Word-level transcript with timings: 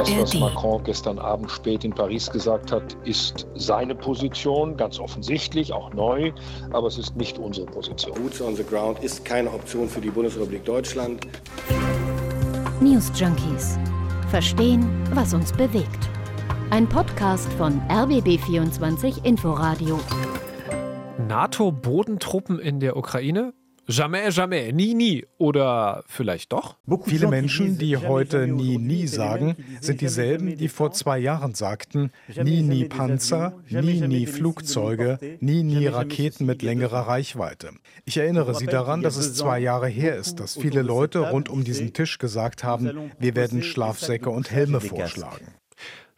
Das, 0.00 0.16
was 0.16 0.34
Macron 0.34 0.82
gestern 0.82 1.18
Abend 1.18 1.50
spät 1.50 1.84
in 1.84 1.92
Paris 1.92 2.30
gesagt 2.30 2.72
hat, 2.72 2.96
ist 3.04 3.46
seine 3.54 3.94
Position, 3.94 4.74
ganz 4.78 4.98
offensichtlich, 4.98 5.74
auch 5.74 5.92
neu, 5.92 6.32
aber 6.72 6.86
es 6.86 6.96
ist 6.96 7.16
nicht 7.16 7.38
unsere 7.38 7.66
Position. 7.66 8.14
Boots 8.14 8.40
on 8.40 8.56
the 8.56 8.64
ground 8.64 8.98
ist 9.04 9.26
keine 9.26 9.52
Option 9.52 9.90
für 9.90 10.00
die 10.00 10.08
Bundesrepublik 10.08 10.64
Deutschland. 10.64 11.26
News 12.80 13.12
Junkies. 13.14 13.78
Verstehen, 14.30 14.88
was 15.12 15.34
uns 15.34 15.52
bewegt. 15.52 16.08
Ein 16.70 16.88
Podcast 16.88 17.52
von 17.54 17.78
RBB24 17.90 19.22
Inforadio. 19.26 20.00
NATO-Bodentruppen 21.28 22.58
in 22.58 22.80
der 22.80 22.96
Ukraine? 22.96 23.52
Jamais, 23.86 24.30
jamais, 24.30 24.72
nie, 24.72 24.94
nie. 24.94 25.26
Oder 25.38 26.04
vielleicht 26.06 26.52
doch? 26.52 26.76
Viele 27.06 27.28
Menschen, 27.28 27.76
die 27.78 27.96
heute 27.96 28.46
nie, 28.46 28.78
nie 28.78 29.06
sagen, 29.06 29.56
sind 29.80 30.00
dieselben, 30.00 30.56
die 30.56 30.68
vor 30.68 30.92
zwei 30.92 31.18
Jahren 31.18 31.54
sagten, 31.54 32.12
nie, 32.42 32.62
nie 32.62 32.84
Panzer, 32.84 33.54
nie, 33.68 34.00
nie 34.00 34.26
Flugzeuge, 34.26 35.18
nie, 35.40 35.62
nie 35.62 35.86
Raketen 35.86 36.46
mit 36.46 36.62
längerer 36.62 37.08
Reichweite. 37.08 37.70
Ich 38.04 38.16
erinnere 38.16 38.54
Sie 38.54 38.66
daran, 38.66 39.02
dass 39.02 39.16
es 39.16 39.34
zwei 39.34 39.58
Jahre 39.58 39.88
her 39.88 40.16
ist, 40.16 40.40
dass 40.40 40.56
viele 40.56 40.82
Leute 40.82 41.30
rund 41.30 41.48
um 41.48 41.64
diesen 41.64 41.92
Tisch 41.92 42.18
gesagt 42.18 42.62
haben, 42.64 43.10
wir 43.18 43.34
werden 43.34 43.62
Schlafsäcke 43.62 44.30
und 44.30 44.50
Helme 44.50 44.80
vorschlagen. 44.80 45.59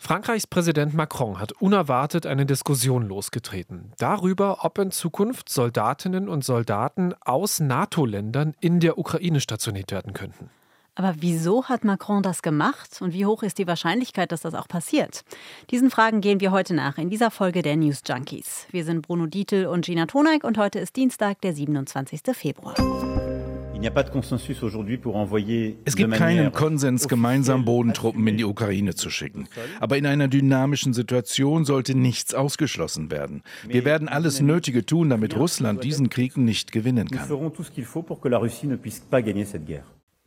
Frankreichs 0.04 0.48
Präsident 0.48 0.94
Macron 0.94 1.38
hat 1.38 1.52
unerwartet 1.52 2.26
eine 2.26 2.44
Diskussion 2.44 3.06
losgetreten 3.06 3.92
darüber, 3.98 4.64
ob 4.64 4.76
in 4.78 4.90
Zukunft 4.90 5.48
Soldatinnen 5.48 6.28
und 6.28 6.44
Soldaten 6.44 7.14
aus 7.20 7.60
NATO-Ländern 7.60 8.54
in 8.58 8.80
der 8.80 8.98
Ukraine 8.98 9.38
stationiert 9.38 9.92
werden 9.92 10.12
könnten. 10.12 10.50
Aber 10.96 11.14
wieso 11.20 11.66
hat 11.66 11.84
Macron 11.84 12.24
das 12.24 12.42
gemacht 12.42 13.00
und 13.00 13.14
wie 13.14 13.26
hoch 13.26 13.44
ist 13.44 13.58
die 13.58 13.68
Wahrscheinlichkeit, 13.68 14.32
dass 14.32 14.40
das 14.40 14.54
auch 14.54 14.66
passiert? 14.66 15.22
Diesen 15.70 15.88
Fragen 15.88 16.20
gehen 16.20 16.40
wir 16.40 16.50
heute 16.50 16.74
nach 16.74 16.98
in 16.98 17.08
dieser 17.08 17.30
Folge 17.30 17.62
der 17.62 17.76
News 17.76 18.02
Junkies. 18.04 18.66
Wir 18.72 18.84
sind 18.84 19.02
Bruno 19.02 19.26
Dietl 19.26 19.66
und 19.66 19.84
Gina 19.84 20.06
Toneik 20.06 20.42
und 20.42 20.58
heute 20.58 20.80
ist 20.80 20.96
Dienstag, 20.96 21.40
der 21.42 21.54
27. 21.54 22.22
Februar. 22.32 22.74
Es 25.84 25.96
gibt 25.96 26.12
keinen 26.14 26.52
Konsens, 26.52 27.08
gemeinsam 27.08 27.64
Bodentruppen 27.64 28.26
in 28.26 28.36
die 28.36 28.44
Ukraine 28.44 28.94
zu 28.94 29.10
schicken. 29.10 29.48
Aber 29.80 29.98
in 29.98 30.06
einer 30.06 30.28
dynamischen 30.28 30.94
Situation 30.94 31.64
sollte 31.64 31.94
nichts 31.94 32.34
ausgeschlossen 32.34 33.10
werden. 33.10 33.42
Wir 33.66 33.84
werden 33.84 34.08
alles 34.08 34.40
Nötige 34.40 34.86
tun, 34.86 35.10
damit 35.10 35.36
Russland 35.36 35.84
diesen 35.84 36.10
Krieg 36.10 36.36
nicht 36.36 36.72
gewinnen 36.72 37.08
kann. 37.08 37.28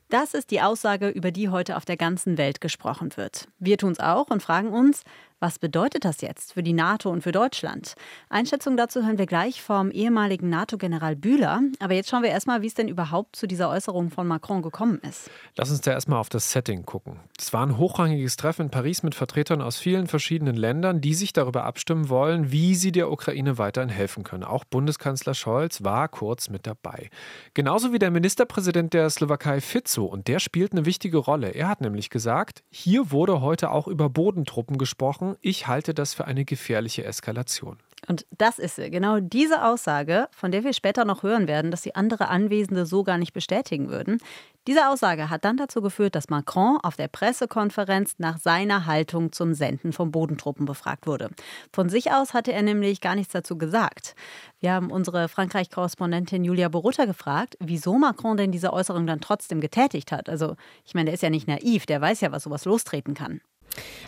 Das 0.10 0.36
ist 0.36 0.52
die 0.52 0.62
Aussage, 0.62 1.10
über 1.10 1.32
die 1.32 1.50
heute 1.50 1.78
auf 1.78 1.86
der 1.86 1.98
ganzen 1.98 2.38
Welt 2.38 2.62
gesprochen 2.62 3.10
wird. 3.16 3.48
Wir 3.58 3.78
tun 3.78 3.92
es 3.92 4.00
auch 4.00 4.30
und 4.30 4.44
fragen 4.44 4.70
uns, 4.70 5.02
was 5.46 5.60
bedeutet 5.60 6.06
das 6.06 6.22
jetzt 6.22 6.54
für 6.54 6.64
die 6.64 6.74
NATO 6.74 7.12
und 7.12 7.22
für 7.22 7.32
Deutschland? 7.32 7.94
Einschätzung 8.30 8.78
dazu 8.78 9.04
hören 9.06 9.20
wir 9.20 9.28
gleich 9.28 9.62
vom 9.62 9.92
ehemaligen 9.92 10.50
NATO-General 10.50 11.16
Bühler. 11.16 11.62
Aber 11.80 11.94
jetzt 11.94 12.10
schauen 12.10 12.24
wir 12.24 12.32
erstmal, 12.32 12.64
wie 12.64 12.66
es 12.66 12.74
denn 12.74 12.88
überhaupt 12.88 13.36
zu 13.36 13.46
dieser 13.46 13.70
Äußerung 13.70 14.10
von 14.10 14.26
Macron 14.26 14.64
gekommen 14.64 15.00
ist. 15.08 15.30
Lass 15.56 15.70
uns 15.70 15.82
da 15.82 15.92
erstmal 15.92 16.18
auf 16.18 16.30
das 16.30 16.52
Setting 16.52 16.84
gucken. 16.84 17.20
Es 17.38 17.54
war 17.54 17.64
ein 17.64 17.78
hochrangiges 17.78 18.38
Treffen 18.38 18.64
in 18.64 18.72
Paris 18.72 19.04
mit 19.04 19.14
Vertretern 19.14 19.62
aus 19.62 19.78
vielen 19.78 20.08
verschiedenen 20.08 20.56
Ländern, 20.56 21.00
die 21.00 21.14
sich 21.14 21.32
darüber 21.32 21.66
abstimmen 21.66 22.10
wollen, 22.10 22.52
wie 22.52 22.74
sie 22.74 22.92
der 22.92 23.12
Ukraine 23.12 23.60
weiterhin 23.60 23.92
helfen 23.92 24.24
können. 24.24 24.44
Auch 24.44 24.64
Bundeskanzler 24.64 25.36
Scholz 25.36 25.84
war 25.84 26.08
kurz 26.08 26.50
mit 26.50 26.66
dabei. 26.66 27.12
Genauso 27.54 27.94
wie 27.94 28.00
der 28.00 28.10
Ministerpräsident 28.10 28.96
der 28.96 29.12
Slowakei 29.12 29.62
Fico. 29.62 30.06
Und 30.06 30.28
der 30.28 30.40
spielt 30.40 30.72
eine 30.72 30.88
wichtige 30.88 31.20
Rolle. 31.20 31.50
Er 31.50 31.68
hat 31.68 31.82
nämlich 31.82 32.10
gesagt, 32.10 32.64
hier 32.72 33.12
wurde 33.12 33.42
heute 33.42 33.70
auch 33.70 33.88
über 33.88 34.10
Bodentruppen 34.10 34.80
gesprochen 34.80 35.35
Ich 35.42 35.68
halte 35.68 35.94
das 35.94 36.14
für 36.14 36.26
eine 36.26 36.46
gefährliche 36.46 37.04
Eskalation. 37.06 37.78
Und 38.08 38.26
das 38.38 38.60
ist 38.60 38.76
sie, 38.76 38.90
genau 38.92 39.20
diese 39.20 39.66
Aussage, 39.66 40.28
von 40.32 40.52
der 40.52 40.64
wir 40.64 40.74
später 40.74 41.06
noch 41.06 41.24
hören 41.24 41.48
werden, 41.48 41.72
dass 41.72 41.82
sie 41.82 41.96
andere 41.96 42.28
Anwesende 42.28 42.86
so 42.86 43.04
gar 43.04 43.18
nicht 43.18 43.34
bestätigen 43.34 43.90
würden. 43.90 44.20
Diese 44.68 44.90
Aussage 44.90 45.30
hat 45.30 45.46
dann 45.46 45.58
dazu 45.58 45.82
geführt, 45.82 46.16
dass 46.16 46.30
Macron 46.30 46.78
auf 46.82 46.96
der 46.96 47.08
Pressekonferenz 47.08 48.16
nach 48.18 48.38
seiner 48.38 48.86
Haltung 48.86 49.32
zum 49.32 49.54
Senden 49.54 49.94
von 49.94 50.12
Bodentruppen 50.12 50.66
befragt 50.66 51.08
wurde. 51.08 51.30
Von 51.72 51.90
sich 51.90 52.12
aus 52.12 52.34
hatte 52.34 52.52
er 52.52 52.64
nämlich 52.64 53.02
gar 53.02 53.16
nichts 53.16 53.34
dazu 53.34 53.58
gesagt. 53.58 54.16
Wir 54.60 54.74
haben 54.74 54.92
unsere 54.92 55.28
Frankreich-Korrespondentin 55.28 56.44
Julia 56.44 56.70
Borutta 56.70 57.06
gefragt, 57.06 57.58
wieso 57.60 57.98
Macron 57.98 58.38
denn 58.38 58.52
diese 58.52 58.74
Äußerung 58.74 59.08
dann 59.08 59.22
trotzdem 59.22 59.62
getätigt 59.62 60.12
hat. 60.12 60.30
Also, 60.30 60.56
ich 60.84 60.94
meine, 60.94 61.06
der 61.06 61.14
ist 61.16 61.24
ja 61.24 61.30
nicht 61.30 61.48
naiv, 61.48 61.86
der 61.86 62.02
weiß 62.02 62.22
ja, 62.22 62.32
was 62.32 62.44
sowas 62.44 62.66
lostreten 62.66 63.14
kann. 63.14 63.42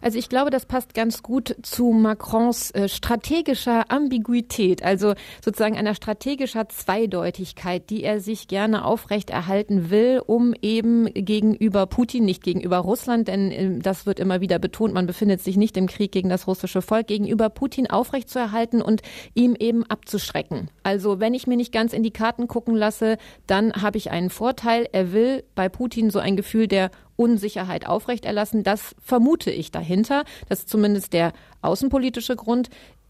Also 0.01 0.17
ich 0.17 0.29
glaube, 0.29 0.51
das 0.51 0.65
passt 0.65 0.93
ganz 0.93 1.23
gut 1.23 1.55
zu 1.61 1.91
Macrons 1.91 2.71
äh, 2.71 2.87
strategischer 2.87 3.91
Ambiguität, 3.91 4.83
also 4.83 5.13
sozusagen 5.43 5.77
einer 5.77 5.95
strategischer 5.95 6.69
Zweideutigkeit, 6.69 7.89
die 7.89 8.03
er 8.03 8.19
sich 8.19 8.47
gerne 8.47 8.85
aufrechterhalten 8.85 9.89
will, 9.89 10.21
um 10.25 10.53
eben 10.61 11.05
gegenüber 11.13 11.85
Putin, 11.87 12.25
nicht 12.25 12.43
gegenüber 12.43 12.77
Russland, 12.77 13.27
denn 13.27 13.51
äh, 13.51 13.79
das 13.79 14.05
wird 14.05 14.19
immer 14.19 14.41
wieder 14.41 14.59
betont, 14.59 14.93
man 14.93 15.07
befindet 15.07 15.41
sich 15.41 15.57
nicht 15.57 15.77
im 15.77 15.87
Krieg 15.87 16.11
gegen 16.11 16.29
das 16.29 16.47
russische 16.47 16.81
Volk, 16.81 17.07
gegenüber 17.07 17.49
Putin 17.49 17.89
aufrechtzuerhalten 17.89 18.81
und 18.81 19.01
ihm 19.33 19.55
eben 19.59 19.83
abzuschrecken. 19.85 20.69
Also 20.83 21.19
wenn 21.19 21.33
ich 21.33 21.47
mir 21.47 21.57
nicht 21.57 21.71
ganz 21.71 21.93
in 21.93 22.03
die 22.03 22.11
Karten 22.11 22.47
gucken 22.47 22.75
lasse, 22.75 23.17
dann 23.47 23.73
habe 23.73 23.97
ich 23.97 24.11
einen 24.11 24.29
Vorteil. 24.29 24.87
Er 24.91 25.11
will 25.11 25.43
bei 25.55 25.69
Putin 25.69 26.09
so 26.09 26.19
ein 26.19 26.37
Gefühl 26.37 26.67
der 26.67 26.91
Unsicherheit 27.17 27.85
aufrechterlassen. 27.85 28.63
Das 28.63 28.95
vermute 29.03 29.51
ich 29.51 29.71
dahinter. 29.71 30.23
Das 30.47 30.59
ist 30.59 30.69
zumindest 30.69 31.11
der 31.11 31.33
außenpolitische 31.61 32.37
Grund. 32.37 32.69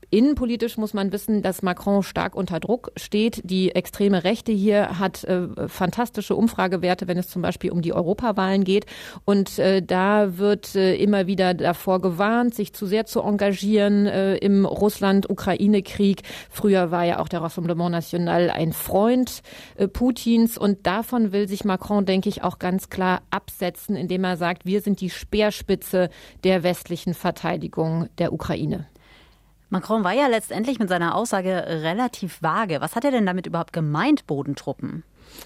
Innenpolitisch 0.10 0.78
muss 0.78 0.94
man 0.94 1.12
wissen, 1.12 1.42
dass 1.42 1.62
Macron 1.62 2.02
stark 2.02 2.34
unter 2.34 2.62
Druck 2.62 2.92
steht. 2.96 3.42
Die 3.44 3.76
extreme 3.76 4.24
Rechte 4.24 4.54
hier 4.54 5.00
hat 5.00 5.26
äh, 5.26 5.68
fantastische 5.68 6.34
Umfragewerte, 6.34 7.10
wenn 7.10 7.18
es 7.18 7.28
zum 7.28 7.42
Beispiel 7.42 7.72
um 7.72 7.82
die 7.82 7.92
Europawahlen 7.92 8.64
geht. 8.64 8.86
Und 9.26 9.60
äh, 9.60 9.82
da 9.82 10.38
wird 10.38 10.76
äh, 10.76 10.96
immer 10.96 11.28
wieder 11.28 11.54
davor 11.54 12.00
gewarnt, 12.00 12.56
sich 12.56 12.72
zu 12.72 12.86
sehr 12.86 13.06
zu 13.06 13.20
engagieren 13.20 14.06
äh, 14.06 14.38
im 14.38 14.66
Russland-Ukraine-Krieg. 14.66 16.22
Früher 16.50 16.90
war 16.90 17.04
ja 17.04 17.20
auch 17.20 17.28
der 17.28 17.42
Rassemblement 17.42 17.92
National 17.92 18.50
ein 18.50 18.72
Freund 18.72 19.42
äh, 19.76 19.90
Putins. 19.90 20.58
Und 20.58 20.88
davon 20.88 21.34
will 21.34 21.50
sich 21.50 21.66
Macron, 21.66 22.06
denke 22.06 22.30
ich, 22.30 22.44
auch 22.44 22.60
ganz 22.60 22.90
klar 22.90 23.24
absetzen, 23.30 23.98
indem 23.98 24.24
er 24.24 24.38
sagt, 24.38 24.66
wir 24.66 24.80
sind 24.80 25.02
die 25.02 25.10
Speerspitze 25.10 26.10
der 26.46 26.64
westlichen 26.64 27.14
Verteidigung 27.14 28.08
der 28.20 28.32
Ukraine. 28.32 28.88
Macron 29.70 30.04
war 30.04 30.14
ja 30.14 30.28
letztendlich 30.28 30.80
mit 30.80 30.90
seiner 30.90 31.16
Aussage 31.16 31.66
relativ 31.68 32.42
vage. 32.42 32.80
Was 32.80 32.96
hat 32.96 33.04
er 33.04 33.12
denn 33.12 33.26
damit 33.26 33.48
überhaupt 33.48 33.74
gemeint, 33.74 34.26
Bodentruppen? 34.26 35.04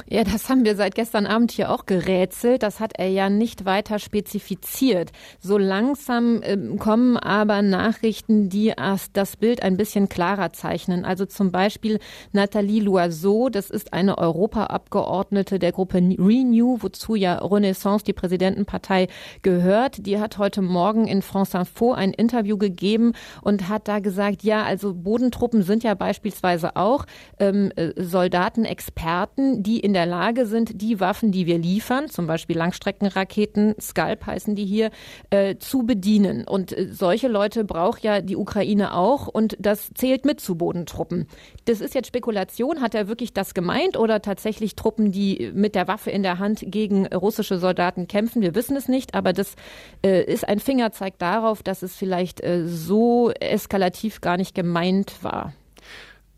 Ja, 0.09 0.23
das 0.23 0.49
haben 0.49 0.65
wir 0.65 0.75
seit 0.75 0.95
gestern 0.95 1.25
Abend 1.25 1.51
hier 1.51 1.71
auch 1.71 1.85
gerätselt. 1.85 2.63
Das 2.63 2.79
hat 2.79 2.93
er 2.97 3.07
ja 3.07 3.29
nicht 3.29 3.65
weiter 3.65 3.99
spezifiziert. 3.99 5.11
So 5.39 5.57
langsam 5.57 6.41
äh, 6.41 6.57
kommen 6.77 7.17
aber 7.17 7.61
Nachrichten, 7.61 8.49
die 8.49 8.73
das 9.13 9.37
Bild 9.37 9.63
ein 9.63 9.77
bisschen 9.77 10.09
klarer 10.09 10.53
zeichnen. 10.53 11.05
Also 11.05 11.25
zum 11.25 11.51
Beispiel 11.51 11.99
Nathalie 12.31 12.81
Loiseau, 12.81 13.49
das 13.49 13.69
ist 13.69 13.93
eine 13.93 14.17
Europaabgeordnete 14.17 15.59
der 15.59 15.71
Gruppe 15.71 15.97
Renew, 15.97 16.77
wozu 16.81 17.15
ja 17.15 17.37
Renaissance, 17.37 18.03
die 18.03 18.13
Präsidentenpartei, 18.13 19.07
gehört. 19.41 20.05
Die 20.05 20.19
hat 20.19 20.37
heute 20.37 20.61
Morgen 20.61 21.07
in 21.07 21.21
France 21.21 21.57
Info 21.57 21.93
ein 21.93 22.13
Interview 22.13 22.57
gegeben 22.57 23.13
und 23.41 23.69
hat 23.69 23.87
da 23.87 23.99
gesagt, 23.99 24.43
ja, 24.43 24.63
also 24.63 24.93
Bodentruppen 24.93 25.63
sind 25.63 25.83
ja 25.83 25.93
beispielsweise 25.93 26.75
auch 26.75 27.05
ähm, 27.39 27.71
äh, 27.75 27.91
Soldatenexperten, 27.95 29.63
die 29.63 29.70
in 29.79 29.93
der 29.93 30.05
Lage 30.05 30.45
sind, 30.45 30.81
die 30.81 30.99
Waffen, 30.99 31.31
die 31.31 31.45
wir 31.45 31.57
liefern, 31.57 32.09
zum 32.09 32.27
Beispiel 32.27 32.57
Langstreckenraketen, 32.57 33.75
Scalp 33.79 34.25
heißen 34.25 34.55
die 34.55 34.65
hier, 34.65 34.91
äh, 35.29 35.57
zu 35.57 35.83
bedienen. 35.83 36.47
Und 36.47 36.77
äh, 36.77 36.87
solche 36.91 37.27
Leute 37.27 37.63
braucht 37.63 38.03
ja 38.03 38.21
die 38.21 38.35
Ukraine 38.35 38.93
auch 38.93 39.27
und 39.27 39.55
das 39.59 39.91
zählt 39.93 40.25
mit 40.25 40.39
zu 40.39 40.55
Bodentruppen. 40.55 41.27
Das 41.65 41.81
ist 41.81 41.95
jetzt 41.95 42.07
Spekulation. 42.07 42.81
Hat 42.81 42.95
er 42.95 43.07
wirklich 43.07 43.33
das 43.33 43.53
gemeint 43.53 43.97
oder 43.97 44.21
tatsächlich 44.21 44.75
Truppen, 44.75 45.11
die 45.11 45.51
mit 45.53 45.75
der 45.75 45.87
Waffe 45.87 46.11
in 46.11 46.23
der 46.23 46.39
Hand 46.39 46.63
gegen 46.67 47.07
russische 47.07 47.57
Soldaten 47.57 48.07
kämpfen? 48.07 48.41
Wir 48.41 48.55
wissen 48.55 48.75
es 48.75 48.87
nicht, 48.87 49.15
aber 49.15 49.33
das 49.33 49.55
äh, 50.03 50.23
ist 50.23 50.47
ein 50.47 50.59
Fingerzeig 50.59 51.17
darauf, 51.19 51.63
dass 51.63 51.81
es 51.81 51.95
vielleicht 51.95 52.41
äh, 52.41 52.67
so 52.67 53.31
eskalativ 53.31 54.21
gar 54.21 54.37
nicht 54.37 54.55
gemeint 54.55 55.23
war. 55.23 55.53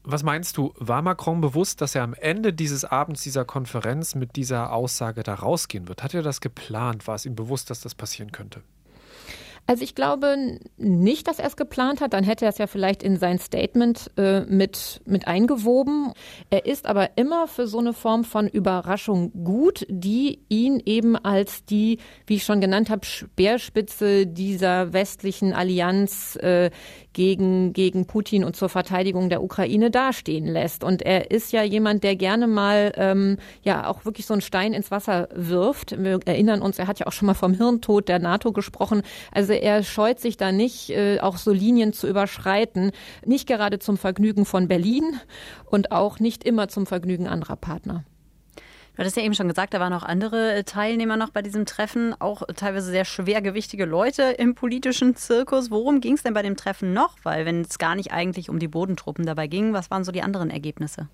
Was 0.05 0.23
meinst 0.23 0.57
du, 0.57 0.73
war 0.75 1.01
Macron 1.01 1.39
bewusst, 1.39 1.79
dass 1.79 1.95
er 1.95 2.03
am 2.03 2.13
Ende 2.13 2.51
dieses 2.51 2.83
Abends, 2.83 3.23
dieser 3.23 3.45
Konferenz 3.45 4.15
mit 4.15 4.35
dieser 4.35 4.73
Aussage 4.73 5.23
da 5.23 5.33
rausgehen 5.33 5.87
wird? 5.87 6.03
Hat 6.03 6.13
er 6.13 6.21
das 6.21 6.41
geplant? 6.41 7.07
War 7.07 7.15
es 7.15 7.25
ihm 7.25 7.35
bewusst, 7.35 7.69
dass 7.69 7.79
das 7.79 7.95
passieren 7.95 8.33
könnte? 8.33 8.63
Also 9.65 9.83
ich 9.83 9.95
glaube 9.95 10.59
nicht, 10.75 11.27
dass 11.29 11.39
er 11.39 11.47
es 11.47 11.55
geplant 11.55 12.01
hat. 12.01 12.11
Dann 12.11 12.25
hätte 12.25 12.43
er 12.43 12.49
es 12.49 12.57
ja 12.57 12.67
vielleicht 12.67 13.01
in 13.01 13.17
sein 13.17 13.39
Statement 13.39 14.11
äh, 14.17 14.41
mit, 14.41 15.01
mit 15.05 15.25
eingewoben. 15.25 16.11
Er 16.49 16.65
ist 16.65 16.85
aber 16.85 17.11
immer 17.17 17.47
für 17.47 17.65
so 17.65 17.79
eine 17.79 17.93
Form 17.93 18.25
von 18.25 18.49
Überraschung 18.49 19.31
gut, 19.45 19.85
die 19.87 20.39
ihn 20.49 20.81
eben 20.85 21.15
als 21.15 21.63
die, 21.63 21.99
wie 22.27 22.35
ich 22.35 22.43
schon 22.43 22.59
genannt 22.59 22.89
habe, 22.89 23.05
Speerspitze 23.05 24.27
dieser 24.27 24.91
westlichen 24.91 25.53
Allianz 25.53 26.35
äh, 26.41 26.69
gegen, 27.13 27.73
gegen 27.73 28.05
Putin 28.05 28.43
und 28.43 28.55
zur 28.55 28.69
Verteidigung 28.69 29.29
der 29.29 29.43
Ukraine 29.43 29.91
dastehen 29.91 30.47
lässt. 30.47 30.83
Und 30.83 31.01
er 31.01 31.31
ist 31.31 31.51
ja 31.51 31.63
jemand, 31.63 32.03
der 32.03 32.15
gerne 32.15 32.47
mal 32.47 32.91
ähm, 32.95 33.37
ja 33.61 33.87
auch 33.87 34.05
wirklich 34.05 34.25
so 34.25 34.33
einen 34.33 34.41
Stein 34.41 34.73
ins 34.73 34.91
Wasser 34.91 35.29
wirft. 35.33 36.03
Wir 36.03 36.19
erinnern 36.25 36.61
uns, 36.61 36.79
er 36.79 36.87
hat 36.87 36.99
ja 36.99 37.07
auch 37.07 37.11
schon 37.11 37.27
mal 37.27 37.33
vom 37.33 37.53
Hirntod 37.53 38.09
der 38.09 38.19
NATO 38.19 38.51
gesprochen. 38.51 39.03
Also 39.31 39.53
er 39.53 39.83
scheut 39.83 40.19
sich 40.19 40.37
da 40.37 40.51
nicht, 40.51 40.89
äh, 40.89 41.19
auch 41.19 41.37
so 41.37 41.51
Linien 41.51 41.93
zu 41.93 42.07
überschreiten. 42.07 42.91
Nicht 43.25 43.47
gerade 43.47 43.79
zum 43.79 43.97
Vergnügen 43.97 44.45
von 44.45 44.67
Berlin 44.67 45.19
und 45.65 45.91
auch 45.91 46.19
nicht 46.19 46.43
immer 46.43 46.67
zum 46.67 46.85
Vergnügen 46.85 47.27
anderer 47.27 47.55
Partner. 47.55 48.03
Du 48.93 48.99
hattest 48.99 49.17
ja 49.17 49.23
eben 49.23 49.33
schon 49.33 49.47
gesagt, 49.47 49.73
da 49.73 49.79
waren 49.79 49.93
auch 49.93 50.03
andere 50.03 50.53
äh, 50.53 50.63
Teilnehmer 50.63 51.17
noch 51.17 51.31
bei 51.31 51.41
diesem 51.41 51.65
Treffen, 51.65 52.13
auch 52.19 52.43
teilweise 52.55 52.91
sehr 52.91 53.05
schwergewichtige 53.05 53.85
Leute 53.85 54.23
im 54.23 54.53
politischen 54.53 55.15
Zirkus. 55.15 55.71
Worum 55.71 55.99
ging 55.99 56.13
es 56.13 56.21
denn 56.21 56.35
bei 56.35 56.43
dem 56.43 56.55
Treffen 56.55 56.93
noch? 56.93 57.15
Weil 57.23 57.47
wenn 57.47 57.61
es 57.61 57.79
gar 57.79 57.95
nicht 57.95 58.11
eigentlich 58.11 58.51
um 58.51 58.59
die 58.59 58.67
Bodentruppen 58.67 59.25
dabei 59.25 59.47
ging, 59.47 59.73
was 59.73 59.89
waren 59.89 60.03
so 60.03 60.11
die 60.11 60.21
anderen 60.21 60.51
Ergebnisse? 60.51 61.07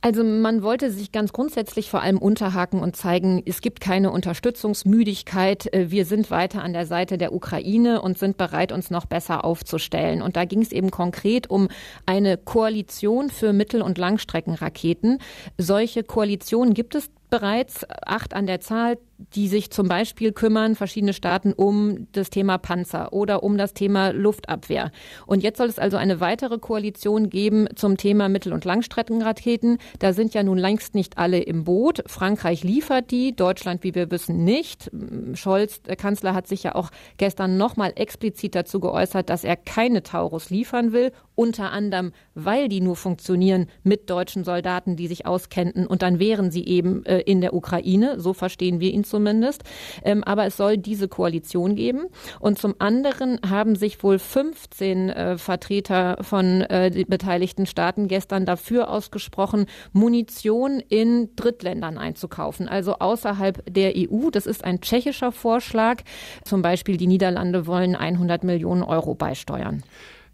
Also 0.00 0.22
man 0.22 0.62
wollte 0.62 0.90
sich 0.90 1.10
ganz 1.10 1.32
grundsätzlich 1.32 1.90
vor 1.90 2.02
allem 2.02 2.18
unterhaken 2.18 2.80
und 2.80 2.96
zeigen, 2.96 3.42
es 3.44 3.60
gibt 3.60 3.80
keine 3.80 4.10
Unterstützungsmüdigkeit. 4.10 5.72
Äh, 5.72 5.90
wir 5.90 6.04
sind 6.04 6.30
weiter 6.30 6.62
an 6.62 6.72
der 6.72 6.86
Seite 6.86 7.18
der 7.18 7.32
Ukraine 7.32 8.02
und 8.02 8.18
sind 8.18 8.36
bereit, 8.36 8.72
uns 8.72 8.90
noch 8.90 9.06
besser 9.06 9.44
aufzustellen. 9.44 10.22
Und 10.22 10.36
da 10.36 10.44
ging 10.44 10.62
es 10.62 10.72
eben 10.72 10.90
konkret 10.90 11.48
um 11.50 11.68
eine 12.04 12.36
Koalition 12.36 13.30
für 13.30 13.52
Mittel- 13.52 13.82
und 13.82 13.98
Langstreckenraketen. 13.98 15.18
Solche 15.58 16.02
Koalitionen 16.02 16.74
gibt 16.74 16.94
es 16.94 17.10
bereits, 17.30 17.86
acht 18.06 18.34
an 18.34 18.46
der 18.46 18.60
Zahl, 18.60 18.98
die 19.18 19.48
sich 19.48 19.70
zum 19.70 19.88
Beispiel 19.88 20.32
kümmern, 20.32 20.74
verschiedene 20.74 21.12
Staaten, 21.12 21.52
um 21.52 22.06
das 22.12 22.30
Thema 22.30 22.58
Panzer 22.58 23.12
oder 23.12 23.42
um 23.42 23.56
das 23.56 23.74
Thema 23.74 24.10
Luftabwehr. 24.10 24.90
Und 25.26 25.42
jetzt 25.42 25.58
soll 25.58 25.68
es 25.68 25.78
also 25.78 25.96
eine 25.96 26.20
weitere 26.20 26.58
Koalition 26.58 27.30
geben 27.30 27.66
zum 27.74 27.96
Thema 27.96 28.28
Mittel- 28.28 28.52
und 28.52 28.64
Langstreckenraketen. 28.64 29.78
Da 29.98 30.12
sind 30.12 30.34
ja 30.34 30.42
nun 30.42 30.58
längst 30.58 30.94
nicht 30.94 31.18
alle 31.18 31.40
im 31.40 31.64
Boot. 31.64 32.02
Frankreich 32.06 32.62
liefert 32.62 33.10
die, 33.10 33.34
Deutschland, 33.34 33.84
wie 33.84 33.94
wir 33.94 34.10
wissen, 34.10 34.44
nicht. 34.44 34.90
Scholz, 35.34 35.82
der 35.82 35.96
Kanzler, 35.96 36.34
hat 36.34 36.46
sich 36.46 36.62
ja 36.62 36.74
auch 36.74 36.90
gestern 37.16 37.56
nochmal 37.56 37.92
explizit 37.96 38.54
dazu 38.54 38.80
geäußert, 38.80 39.30
dass 39.30 39.44
er 39.44 39.56
keine 39.56 40.02
Taurus 40.02 40.50
liefern 40.50 40.92
will, 40.92 41.12
unter 41.34 41.70
anderem, 41.70 42.12
weil 42.34 42.68
die 42.68 42.80
nur 42.80 42.96
funktionieren 42.96 43.66
mit 43.82 44.10
deutschen 44.10 44.44
Soldaten, 44.44 44.96
die 44.96 45.06
sich 45.06 45.26
auskennten 45.26 45.86
und 45.86 46.02
dann 46.02 46.18
wären 46.18 46.50
sie 46.50 46.66
eben 46.66 47.04
äh, 47.04 47.20
in 47.20 47.40
der 47.40 47.54
Ukraine. 47.54 48.18
So 48.18 48.32
verstehen 48.32 48.80
wir 48.80 48.90
ihn 48.90 49.04
zumindest. 49.08 49.64
Ähm, 50.04 50.24
aber 50.24 50.46
es 50.46 50.56
soll 50.56 50.78
diese 50.78 51.08
Koalition 51.08 51.74
geben. 51.74 52.06
Und 52.40 52.58
zum 52.58 52.74
anderen 52.78 53.40
haben 53.48 53.76
sich 53.76 54.02
wohl 54.02 54.18
15 54.18 55.10
äh, 55.10 55.38
Vertreter 55.38 56.18
von 56.22 56.62
äh, 56.62 57.04
beteiligten 57.08 57.66
Staaten 57.66 58.08
gestern 58.08 58.46
dafür 58.46 58.90
ausgesprochen, 58.90 59.66
Munition 59.92 60.80
in 60.80 61.34
Drittländern 61.36 61.98
einzukaufen, 61.98 62.68
also 62.68 62.98
außerhalb 62.98 63.62
der 63.68 63.92
EU. 63.96 64.30
Das 64.30 64.46
ist 64.46 64.64
ein 64.64 64.80
tschechischer 64.80 65.32
Vorschlag. 65.32 66.02
Zum 66.44 66.62
Beispiel 66.62 66.96
die 66.96 67.06
Niederlande 67.06 67.66
wollen 67.66 67.96
100 67.96 68.44
Millionen 68.44 68.82
Euro 68.82 69.14
beisteuern. 69.14 69.82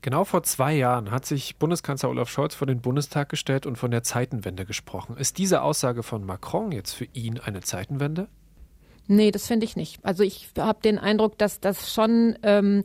Genau 0.03 0.25
vor 0.25 0.43
zwei 0.43 0.75
Jahren 0.75 1.13
hat 1.13 1.25
sich 1.25 1.59
Bundeskanzler 1.59 2.11
Olaf 2.11 2.29
Scholz 2.29 2.57
vor 2.57 2.67
den 2.67 2.81
Bundestag 2.81 3.29
gestellt 3.29 3.67
und 3.67 3.77
von 3.77 3.93
der 3.93 4.03
Zeitenwende 4.03 4.67
gesprochen. 4.67 5.17
Ist 5.17 5.39
diese 5.39 5.63
Aussage 5.63 6.03
von 6.03 6.27
Macron 6.27 6.73
jetzt 6.73 6.93
für 6.93 7.05
ihn 7.13 7.39
eine 7.39 7.61
Zeitenwende? 7.61 8.27
Nee, 9.13 9.31
das 9.31 9.47
finde 9.47 9.67
ich 9.67 9.77
nicht. 9.77 10.03
Also 10.03 10.23
ich 10.23 10.49
habe 10.59 10.81
den 10.83 10.99
Eindruck, 10.99 11.37
dass 11.37 11.61
das 11.61 11.93
schon 11.93 12.39
ähm, 12.43 12.83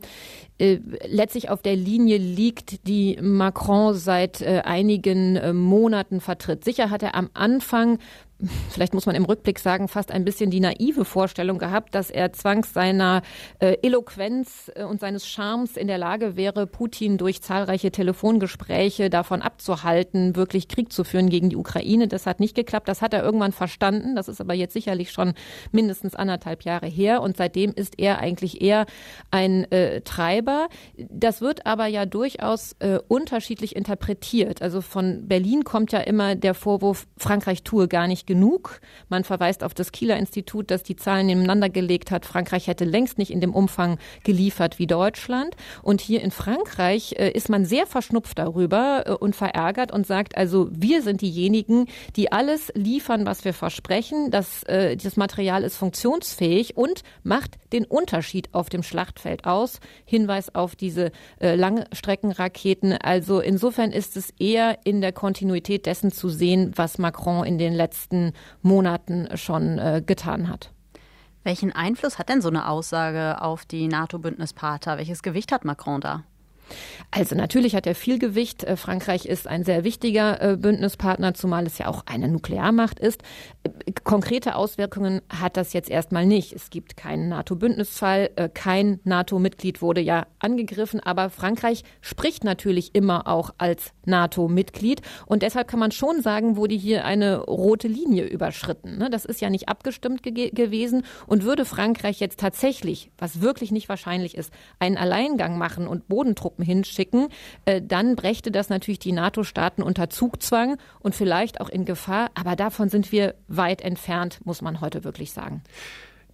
äh, 0.58 0.78
letztlich 1.06 1.48
auf 1.48 1.62
der 1.62 1.74
Linie 1.74 2.18
liegt, 2.18 2.86
die 2.86 3.16
Macron 3.20 3.94
seit 3.94 4.42
äh, 4.42 4.60
einigen 4.62 5.36
äh, 5.36 5.54
Monaten 5.54 6.20
vertritt. 6.20 6.64
Sicher 6.64 6.90
hat 6.90 7.02
er 7.02 7.14
am 7.14 7.30
Anfang 7.32 7.98
vielleicht 8.70 8.94
muss 8.94 9.06
man 9.06 9.16
im 9.16 9.24
Rückblick 9.24 9.58
sagen, 9.58 9.88
fast 9.88 10.12
ein 10.12 10.24
bisschen 10.24 10.50
die 10.50 10.60
naive 10.60 11.04
Vorstellung 11.04 11.58
gehabt, 11.58 11.94
dass 11.94 12.10
er 12.10 12.32
zwangs 12.32 12.72
seiner 12.72 13.22
äh, 13.58 13.76
Eloquenz 13.82 14.70
äh, 14.74 14.84
und 14.84 15.00
seines 15.00 15.26
Charmes 15.26 15.76
in 15.76 15.88
der 15.88 15.98
Lage 15.98 16.36
wäre, 16.36 16.66
Putin 16.66 17.18
durch 17.18 17.42
zahlreiche 17.42 17.90
Telefongespräche 17.90 19.10
davon 19.10 19.42
abzuhalten, 19.42 20.36
wirklich 20.36 20.68
Krieg 20.68 20.92
zu 20.92 21.02
führen 21.02 21.30
gegen 21.30 21.50
die 21.50 21.56
Ukraine. 21.56 22.06
Das 22.06 22.26
hat 22.26 22.38
nicht 22.38 22.54
geklappt. 22.54 22.88
Das 22.88 23.02
hat 23.02 23.12
er 23.12 23.24
irgendwann 23.24 23.52
verstanden. 23.52 24.14
Das 24.14 24.28
ist 24.28 24.40
aber 24.40 24.54
jetzt 24.54 24.72
sicherlich 24.72 25.10
schon 25.10 25.34
mindestens 25.72 26.14
anderthalb 26.14 26.62
Jahre 26.62 26.86
her. 26.86 27.22
Und 27.22 27.36
seitdem 27.36 27.72
ist 27.72 27.98
er 27.98 28.20
eigentlich 28.20 28.62
eher 28.62 28.86
ein 29.32 29.70
äh, 29.72 30.02
Treiber. 30.02 30.68
Das 30.96 31.40
wird 31.40 31.66
aber 31.66 31.86
ja 31.86 32.06
durchaus 32.06 32.76
äh, 32.78 33.00
unterschiedlich 33.08 33.74
interpretiert. 33.74 34.62
Also 34.62 34.80
von 34.80 35.26
Berlin 35.26 35.64
kommt 35.64 35.90
ja 35.90 36.00
immer 36.00 36.36
der 36.36 36.54
Vorwurf, 36.54 37.08
Frankreich 37.16 37.64
tue 37.64 37.88
gar 37.88 38.06
nicht 38.06 38.27
genug. 38.28 38.80
Man 39.08 39.24
verweist 39.24 39.64
auf 39.64 39.74
das 39.74 39.90
Kieler 39.90 40.16
Institut, 40.16 40.70
das 40.70 40.84
die 40.84 40.94
Zahlen 40.94 41.26
nebeneinander 41.26 41.70
gelegt 41.70 42.12
hat. 42.12 42.26
Frankreich 42.26 42.68
hätte 42.68 42.84
längst 42.84 43.18
nicht 43.18 43.32
in 43.32 43.40
dem 43.40 43.54
Umfang 43.54 43.98
geliefert 44.22 44.78
wie 44.78 44.86
Deutschland. 44.86 45.56
Und 45.82 46.00
hier 46.00 46.20
in 46.22 46.30
Frankreich 46.30 47.14
äh, 47.18 47.30
ist 47.30 47.48
man 47.48 47.64
sehr 47.64 47.86
verschnupft 47.86 48.38
darüber 48.38 49.04
äh, 49.06 49.12
und 49.12 49.34
verärgert 49.34 49.90
und 49.90 50.06
sagt, 50.06 50.36
also 50.36 50.68
wir 50.70 51.02
sind 51.02 51.22
diejenigen, 51.22 51.86
die 52.16 52.30
alles 52.30 52.70
liefern, 52.74 53.26
was 53.26 53.44
wir 53.46 53.54
versprechen. 53.54 54.30
Das, 54.30 54.62
äh, 54.64 54.96
das 54.96 55.16
Material 55.16 55.64
ist 55.64 55.76
funktionsfähig 55.76 56.76
und 56.76 57.02
macht 57.22 57.56
den 57.72 57.86
Unterschied 57.86 58.50
auf 58.52 58.68
dem 58.68 58.82
Schlachtfeld 58.82 59.46
aus. 59.46 59.80
Hinweis 60.04 60.54
auf 60.54 60.76
diese 60.76 61.12
Langstreckenraketen. 61.40 62.92
Also 62.92 63.40
insofern 63.40 63.92
ist 63.92 64.16
es 64.16 64.30
eher 64.38 64.78
in 64.84 65.00
der 65.00 65.12
Kontinuität 65.12 65.86
dessen 65.86 66.12
zu 66.12 66.28
sehen, 66.28 66.72
was 66.76 66.98
Macron 66.98 67.46
in 67.46 67.56
den 67.56 67.72
letzten 67.72 68.17
letzten 68.18 68.32
Monaten 68.62 69.28
schon 69.36 69.78
äh, 69.78 70.02
getan 70.04 70.48
hat. 70.48 70.72
Welchen 71.44 71.72
Einfluss 71.72 72.18
hat 72.18 72.28
denn 72.28 72.42
so 72.42 72.48
eine 72.48 72.68
Aussage 72.68 73.40
auf 73.40 73.64
die 73.64 73.88
NATO-Bündnispartner? 73.88 74.98
Welches 74.98 75.22
Gewicht 75.22 75.52
hat 75.52 75.64
Macron 75.64 76.00
da? 76.00 76.24
Also 77.10 77.34
natürlich 77.34 77.74
hat 77.74 77.86
er 77.86 77.94
viel 77.94 78.18
Gewicht. 78.18 78.64
Äh, 78.64 78.76
Frankreich 78.76 79.26
ist 79.26 79.46
ein 79.46 79.64
sehr 79.64 79.84
wichtiger 79.84 80.40
äh, 80.40 80.56
Bündnispartner, 80.56 81.34
zumal 81.34 81.66
es 81.66 81.78
ja 81.78 81.88
auch 81.88 82.02
eine 82.06 82.28
Nuklearmacht 82.28 82.98
ist. 82.98 83.22
Äh, 83.64 83.92
konkrete 84.04 84.56
Auswirkungen 84.56 85.22
hat 85.28 85.56
das 85.56 85.72
jetzt 85.72 85.90
erstmal 85.90 86.26
nicht. 86.26 86.52
Es 86.52 86.70
gibt 86.70 86.96
keinen 86.96 87.28
NATO-Bündnisfall, 87.28 88.30
kein 88.54 89.00
NATO-Mitglied 89.04 89.82
wurde 89.82 90.00
ja 90.00 90.26
angegriffen, 90.38 91.00
aber 91.00 91.30
Frankreich 91.30 91.84
spricht 92.00 92.44
natürlich 92.44 92.94
immer 92.94 93.26
auch 93.26 93.50
als 93.58 93.92
NATO-Mitglied 94.04 95.02
und 95.26 95.42
deshalb 95.42 95.68
kann 95.68 95.80
man 95.80 95.92
schon 95.92 96.22
sagen, 96.22 96.56
wurde 96.56 96.74
hier 96.74 97.04
eine 97.04 97.38
rote 97.40 97.88
Linie 97.88 98.24
überschritten. 98.24 98.98
Ne? 98.98 99.10
Das 99.10 99.24
ist 99.24 99.40
ja 99.40 99.50
nicht 99.50 99.68
abgestimmt 99.68 100.22
ge 100.22 100.50
gewesen 100.50 101.04
und 101.26 101.44
würde 101.44 101.64
Frankreich 101.64 102.20
jetzt 102.20 102.40
tatsächlich, 102.40 103.10
was 103.18 103.40
wirklich 103.40 103.70
nicht 103.70 103.88
wahrscheinlich 103.88 104.36
ist, 104.36 104.52
einen 104.78 104.96
Alleingang 104.96 105.58
machen 105.58 105.86
und 105.86 106.08
Bodentruppen 106.08 106.57
Truppen 106.58 106.64
hinschicken, 106.64 107.28
äh, 107.64 107.80
dann 107.80 108.16
brächte 108.16 108.50
das 108.50 108.68
natürlich 108.68 108.98
die 108.98 109.12
NATO-Staaten 109.12 109.82
unter 109.82 110.10
Zugzwang 110.10 110.76
und 111.00 111.14
vielleicht 111.14 111.60
auch 111.60 111.68
in 111.68 111.84
Gefahr. 111.84 112.30
Aber 112.34 112.56
davon 112.56 112.88
sind 112.88 113.12
wir 113.12 113.34
weit 113.46 113.80
entfernt, 113.80 114.40
muss 114.44 114.62
man 114.62 114.80
heute 114.80 115.04
wirklich 115.04 115.32
sagen. 115.32 115.62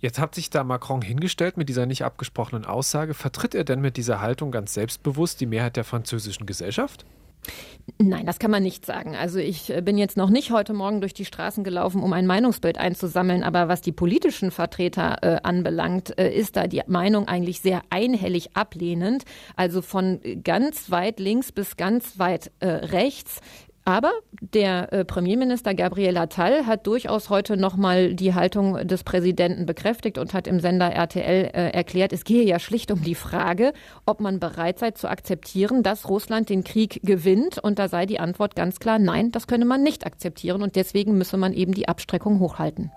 Jetzt 0.00 0.18
hat 0.18 0.34
sich 0.34 0.50
da 0.50 0.64
Macron 0.64 1.02
hingestellt 1.02 1.56
mit 1.56 1.68
dieser 1.68 1.86
nicht 1.86 2.04
abgesprochenen 2.04 2.66
Aussage. 2.66 3.14
Vertritt 3.14 3.54
er 3.54 3.64
denn 3.64 3.80
mit 3.80 3.96
dieser 3.96 4.20
Haltung 4.20 4.50
ganz 4.50 4.74
selbstbewusst 4.74 5.40
die 5.40 5.46
Mehrheit 5.46 5.76
der 5.76 5.84
französischen 5.84 6.46
Gesellschaft? 6.46 7.06
Nein, 7.98 8.26
das 8.26 8.38
kann 8.38 8.50
man 8.50 8.62
nicht 8.62 8.86
sagen. 8.86 9.14
Also 9.14 9.38
ich 9.38 9.70
äh, 9.70 9.82
bin 9.82 9.98
jetzt 9.98 10.16
noch 10.16 10.30
nicht 10.30 10.50
heute 10.50 10.72
Morgen 10.72 11.00
durch 11.00 11.14
die 11.14 11.24
Straßen 11.24 11.64
gelaufen, 11.64 12.02
um 12.02 12.12
ein 12.12 12.26
Meinungsbild 12.26 12.78
einzusammeln, 12.78 13.42
aber 13.42 13.68
was 13.68 13.82
die 13.82 13.92
politischen 13.92 14.50
Vertreter 14.50 15.18
äh, 15.22 15.40
anbelangt, 15.42 16.18
äh, 16.18 16.34
ist 16.34 16.56
da 16.56 16.66
die 16.66 16.82
Meinung 16.86 17.28
eigentlich 17.28 17.60
sehr 17.60 17.82
einhellig 17.90 18.56
ablehnend. 18.56 19.24
Also 19.54 19.82
von 19.82 20.20
ganz 20.42 20.90
weit 20.90 21.20
links 21.20 21.52
bis 21.52 21.76
ganz 21.76 22.18
weit 22.18 22.50
äh, 22.60 22.66
rechts 22.66 23.40
aber 23.84 24.12
der 24.40 24.92
äh, 24.92 25.04
Premierminister 25.04 25.74
Gabriel 25.74 26.16
Attal 26.16 26.66
hat 26.66 26.86
durchaus 26.86 27.28
heute 27.28 27.58
nochmal 27.58 28.14
die 28.14 28.32
Haltung 28.32 28.86
des 28.86 29.04
Präsidenten 29.04 29.66
bekräftigt 29.66 30.16
und 30.16 30.32
hat 30.32 30.46
im 30.46 30.58
Sender 30.58 30.90
RTL 30.90 31.50
äh, 31.52 31.70
erklärt, 31.70 32.14
es 32.14 32.24
gehe 32.24 32.44
ja 32.44 32.58
schlicht 32.58 32.90
um 32.90 33.02
die 33.02 33.14
Frage, 33.14 33.74
ob 34.06 34.20
man 34.20 34.40
bereit 34.40 34.78
sei 34.78 34.92
zu 34.92 35.08
akzeptieren, 35.08 35.82
dass 35.82 36.08
Russland 36.08 36.48
den 36.48 36.64
Krieg 36.64 37.00
gewinnt. 37.02 37.58
Und 37.58 37.78
da 37.78 37.88
sei 37.88 38.06
die 38.06 38.20
Antwort 38.20 38.56
ganz 38.56 38.80
klar, 38.80 38.98
nein, 38.98 39.32
das 39.32 39.46
könne 39.46 39.66
man 39.66 39.82
nicht 39.82 40.06
akzeptieren. 40.06 40.62
Und 40.62 40.76
deswegen 40.76 41.18
müsse 41.18 41.36
man 41.36 41.52
eben 41.52 41.72
die 41.72 41.86
Abstreckung 41.86 42.40
hochhalten. 42.40 42.90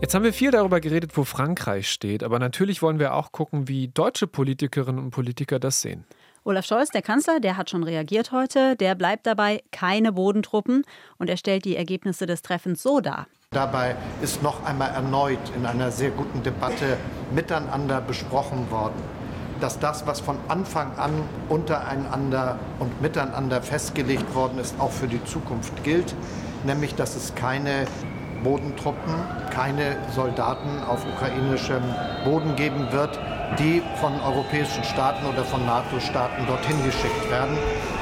Jetzt 0.00 0.16
haben 0.16 0.24
wir 0.24 0.32
viel 0.32 0.50
darüber 0.50 0.80
geredet, 0.80 1.16
wo 1.16 1.22
Frankreich 1.22 1.88
steht, 1.88 2.24
aber 2.24 2.40
natürlich 2.40 2.82
wollen 2.82 2.98
wir 2.98 3.14
auch 3.14 3.30
gucken, 3.30 3.68
wie 3.68 3.86
deutsche 3.86 4.26
Politikerinnen 4.26 4.98
und 4.98 5.10
Politiker 5.12 5.60
das 5.60 5.80
sehen. 5.80 6.04
Olaf 6.44 6.66
Scholz, 6.66 6.90
der 6.90 7.02
Kanzler, 7.02 7.38
der 7.38 7.56
hat 7.56 7.70
schon 7.70 7.84
reagiert 7.84 8.32
heute. 8.32 8.74
Der 8.74 8.96
bleibt 8.96 9.28
dabei 9.28 9.62
keine 9.70 10.10
Bodentruppen 10.10 10.82
und 11.18 11.30
er 11.30 11.36
stellt 11.36 11.64
die 11.64 11.76
Ergebnisse 11.76 12.26
des 12.26 12.42
Treffens 12.42 12.82
so 12.82 12.98
dar. 12.98 13.28
Dabei 13.52 13.94
ist 14.22 14.42
noch 14.42 14.64
einmal 14.64 14.90
erneut 14.90 15.38
in 15.54 15.64
einer 15.66 15.92
sehr 15.92 16.10
guten 16.10 16.42
Debatte 16.42 16.96
miteinander 17.32 18.00
besprochen 18.00 18.68
worden, 18.72 19.00
dass 19.60 19.78
das, 19.78 20.04
was 20.08 20.18
von 20.18 20.36
Anfang 20.48 20.98
an 20.98 21.12
untereinander 21.48 22.58
und 22.80 23.00
miteinander 23.00 23.62
festgelegt 23.62 24.34
worden 24.34 24.58
ist, 24.58 24.74
auch 24.80 24.90
für 24.90 25.06
die 25.06 25.24
Zukunft 25.24 25.84
gilt, 25.84 26.12
nämlich 26.64 26.96
dass 26.96 27.14
es 27.14 27.36
keine 27.36 27.84
Bodentruppen, 28.42 29.14
keine 29.50 29.96
Soldaten 30.12 30.82
auf 30.88 31.06
ukrainischem 31.06 31.82
Boden 32.24 32.56
geben 32.56 32.90
wird, 32.90 33.20
die 33.58 33.82
von 34.00 34.20
europäischen 34.20 34.84
Staaten 34.84 35.26
oder 35.26 35.44
von 35.44 35.64
NATO-Staaten 35.66 36.46
dorthin 36.46 36.82
geschickt 36.84 37.30
werden 37.30 37.56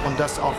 und 0.07 0.19
dass 0.19 0.39
auch 0.39 0.55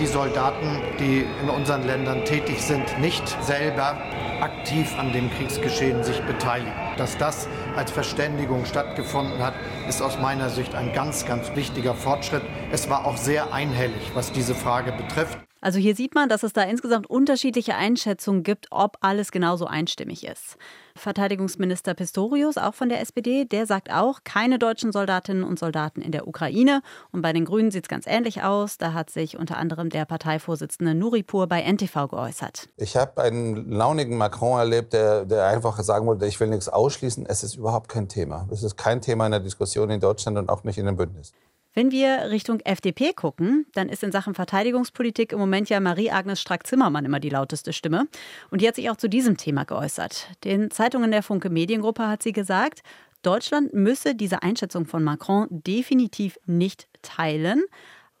die 0.00 0.06
Soldaten, 0.06 0.80
die 0.98 1.24
in 1.42 1.48
unseren 1.48 1.84
Ländern 1.84 2.24
tätig 2.24 2.60
sind, 2.62 2.98
nicht 2.98 3.22
selber 3.42 3.96
aktiv 4.40 4.98
an 4.98 5.12
dem 5.12 5.30
Kriegsgeschehen 5.30 6.02
sich 6.02 6.20
beteiligen. 6.22 6.72
Dass 6.96 7.16
das 7.18 7.46
als 7.76 7.90
Verständigung 7.90 8.64
stattgefunden 8.64 9.42
hat, 9.42 9.54
ist 9.88 10.02
aus 10.02 10.18
meiner 10.18 10.50
Sicht 10.50 10.74
ein 10.74 10.92
ganz, 10.92 11.24
ganz 11.24 11.54
wichtiger 11.54 11.94
Fortschritt. 11.94 12.42
Es 12.72 12.90
war 12.90 13.06
auch 13.06 13.16
sehr 13.16 13.52
einhellig, 13.52 14.10
was 14.14 14.32
diese 14.32 14.54
Frage 14.54 14.92
betrifft. 14.92 15.38
Also 15.62 15.78
hier 15.78 15.94
sieht 15.94 16.14
man, 16.16 16.28
dass 16.28 16.42
es 16.42 16.52
da 16.52 16.62
insgesamt 16.62 17.08
unterschiedliche 17.08 17.76
Einschätzungen 17.76 18.42
gibt, 18.42 18.66
ob 18.72 18.98
alles 19.00 19.30
genauso 19.30 19.64
einstimmig 19.66 20.26
ist. 20.26 20.56
Verteidigungsminister 20.96 21.94
Pistorius, 21.94 22.58
auch 22.58 22.74
von 22.74 22.88
der 22.88 23.00
SPD, 23.00 23.44
der 23.44 23.66
sagt 23.66 23.90
auch, 23.92 24.20
keine 24.24 24.58
deutschen 24.58 24.90
Soldatinnen 24.90 25.44
und 25.44 25.60
Soldaten 25.60 26.02
in 26.02 26.10
der 26.10 26.26
Ukraine. 26.26 26.82
Und 27.12 27.22
bei 27.22 27.32
den 27.32 27.44
Grünen 27.44 27.70
sieht 27.70 27.84
es 27.84 27.88
ganz 27.88 28.08
ähnlich 28.08 28.42
aus. 28.42 28.76
Da 28.76 28.92
hat 28.92 29.08
sich 29.10 29.38
unter 29.38 29.56
anderem 29.56 29.88
der 29.88 30.04
Parteivorsitzende 30.04 30.96
Nuripur 30.96 31.46
bei 31.46 31.62
NTV 31.62 32.08
geäußert. 32.08 32.68
Ich 32.76 32.96
habe 32.96 33.22
einen 33.22 33.70
launigen 33.70 34.18
Macron 34.18 34.58
erlebt, 34.58 34.92
der, 34.92 35.24
der 35.24 35.46
einfach 35.46 35.78
sagen 35.80 36.06
wollte, 36.06 36.26
ich 36.26 36.40
will 36.40 36.48
nichts 36.48 36.68
ausschließen. 36.68 37.24
Es 37.24 37.44
ist 37.44 37.54
überhaupt 37.54 37.88
kein 37.88 38.08
Thema. 38.08 38.48
Es 38.50 38.64
ist 38.64 38.76
kein 38.76 39.00
Thema 39.00 39.26
in 39.26 39.30
der 39.30 39.40
Diskussion 39.40 39.90
in 39.90 40.00
Deutschland 40.00 40.36
und 40.38 40.48
auch 40.48 40.64
nicht 40.64 40.78
in 40.78 40.86
dem 40.86 40.96
Bündnis. 40.96 41.32
Wenn 41.74 41.90
wir 41.90 42.30
Richtung 42.30 42.60
FDP 42.60 43.14
gucken, 43.14 43.66
dann 43.72 43.88
ist 43.88 44.02
in 44.02 44.12
Sachen 44.12 44.34
Verteidigungspolitik 44.34 45.32
im 45.32 45.38
Moment 45.38 45.70
ja 45.70 45.80
Marie-Agnes 45.80 46.40
Strack-Zimmermann 46.40 47.06
immer 47.06 47.18
die 47.18 47.30
lauteste 47.30 47.72
Stimme. 47.72 48.08
Und 48.50 48.60
die 48.60 48.68
hat 48.68 48.76
sich 48.76 48.90
auch 48.90 48.96
zu 48.96 49.08
diesem 49.08 49.38
Thema 49.38 49.64
geäußert. 49.64 50.28
Den 50.44 50.70
Zeitungen 50.70 51.10
der 51.10 51.22
Funke 51.22 51.48
Mediengruppe 51.48 52.06
hat 52.06 52.22
sie 52.22 52.32
gesagt, 52.32 52.82
Deutschland 53.22 53.72
müsse 53.72 54.14
diese 54.14 54.42
Einschätzung 54.42 54.84
von 54.84 55.02
Macron 55.02 55.46
definitiv 55.50 56.38
nicht 56.44 56.88
teilen. 57.00 57.62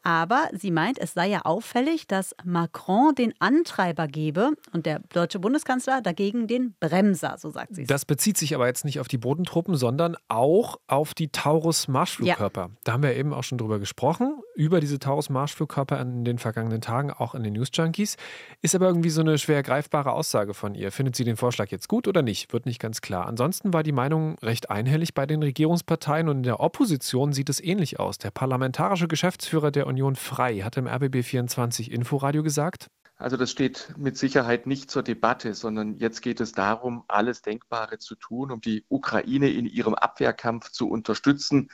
Aber 0.02 0.48
sie 0.52 0.70
meint, 0.70 0.98
es 0.98 1.14
sei 1.14 1.28
ja 1.28 1.42
auffällig, 1.42 2.06
dass 2.06 2.34
Macron 2.44 3.14
den 3.14 3.34
Antreiber 3.38 4.08
gebe 4.08 4.50
und 4.72 4.86
der 4.86 5.00
deutsche 5.12 5.38
Bundeskanzler 5.38 6.00
dagegen 6.02 6.46
den 6.46 6.74
Bremser, 6.80 7.36
so 7.38 7.50
sagt 7.50 7.76
sie. 7.76 7.84
Das 7.84 8.04
bezieht 8.04 8.36
sich 8.36 8.54
aber 8.54 8.66
jetzt 8.66 8.84
nicht 8.84 9.00
auf 9.00 9.08
die 9.08 9.18
Bodentruppen, 9.18 9.76
sondern 9.76 10.16
auch 10.28 10.78
auf 10.86 11.14
die 11.14 11.28
Taurus-Marschflugkörper. 11.28 12.60
Ja. 12.62 12.70
Da 12.84 12.92
haben 12.92 13.02
wir 13.02 13.14
eben 13.14 13.32
auch 13.32 13.44
schon 13.44 13.58
drüber 13.58 13.78
gesprochen, 13.78 14.40
über 14.54 14.80
diese 14.80 14.98
Taurus-Marschflugkörper 14.98 16.00
in 16.00 16.24
den 16.24 16.38
vergangenen 16.38 16.80
Tagen, 16.80 17.10
auch 17.10 17.34
in 17.34 17.42
den 17.42 17.54
News 17.54 17.70
Junkies. 17.72 18.16
Ist 18.60 18.74
aber 18.74 18.86
irgendwie 18.86 19.10
so 19.10 19.20
eine 19.20 19.38
schwer 19.38 19.62
greifbare 19.62 20.12
Aussage 20.12 20.54
von 20.54 20.74
ihr. 20.74 20.92
Findet 20.92 21.16
sie 21.16 21.24
den 21.24 21.36
Vorschlag 21.36 21.68
jetzt 21.70 21.88
gut 21.88 22.08
oder 22.08 22.22
nicht? 22.22 22.52
Wird 22.52 22.66
nicht 22.66 22.80
ganz 22.80 23.00
klar. 23.00 23.26
Ansonsten 23.26 23.72
war 23.72 23.82
die 23.82 23.92
Meinung 23.92 24.36
recht 24.42 24.70
einhellig 24.70 25.14
bei 25.14 25.26
den 25.26 25.42
Regierungsparteien 25.42 26.28
und 26.28 26.38
in 26.38 26.42
der 26.42 26.60
Opposition 26.60 27.32
sieht 27.32 27.48
es 27.48 27.60
ähnlich 27.60 27.98
aus. 27.98 28.18
Der 28.18 28.30
parlamentarische 28.30 29.08
Geschäftsführer 29.08 29.70
der 29.70 29.86
Union 29.86 30.16
Frei 30.16 30.58
hat 30.58 30.76
im 30.76 30.86
RBB24 30.86 31.90
Inforadio 31.90 32.42
gesagt. 32.42 32.88
Also 33.22 33.36
das 33.36 33.52
steht 33.52 33.94
mit 33.96 34.18
Sicherheit 34.18 34.66
nicht 34.66 34.90
zur 34.90 35.04
Debatte, 35.04 35.54
sondern 35.54 35.96
jetzt 35.98 36.22
geht 36.22 36.40
es 36.40 36.52
darum, 36.52 37.04
alles 37.06 37.40
Denkbare 37.40 37.98
zu 37.98 38.16
tun, 38.16 38.50
um 38.50 38.60
die 38.60 38.84
Ukraine 38.88 39.48
in 39.48 39.64
ihrem 39.66 39.94
Abwehrkampf 39.94 40.70
zu 40.70 40.88
unterstützen. 40.88 41.70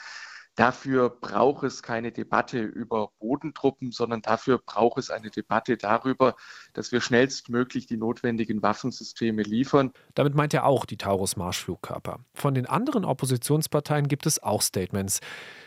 Dafür 0.59 1.09
braucht 1.09 1.63
es 1.63 1.85
keine 1.85 2.11
Debatte 2.11 2.59
über 2.59 3.13
Bodentruppen, 3.21 3.93
sondern 3.93 4.23
dafür 4.23 4.59
braucht 4.59 4.99
es 4.99 5.09
eine 5.09 5.31
Debatte 5.31 5.77
darüber, 5.77 6.35
dass 6.73 6.91
wir 6.91 7.01
schnellstmöglich 7.01 7.87
die 7.87 7.97
notwendigen 7.97 8.61
Waffensysteme 8.61 9.43
liefern. 9.43 9.93
Damit 10.17 10.35
meint 10.35 10.53
er 10.53 10.67
auch 10.67 10.85
die 10.85 10.97
Taurus-Marschflugkörper. 10.97 12.19
Von 12.35 12.55
den 12.55 12.67
anderen 12.67 13.05
Oppositionsparteien 13.05 14.09
gibt 14.09 14.27
es 14.27 14.43
auch 14.43 14.61
Statements. 14.61 15.21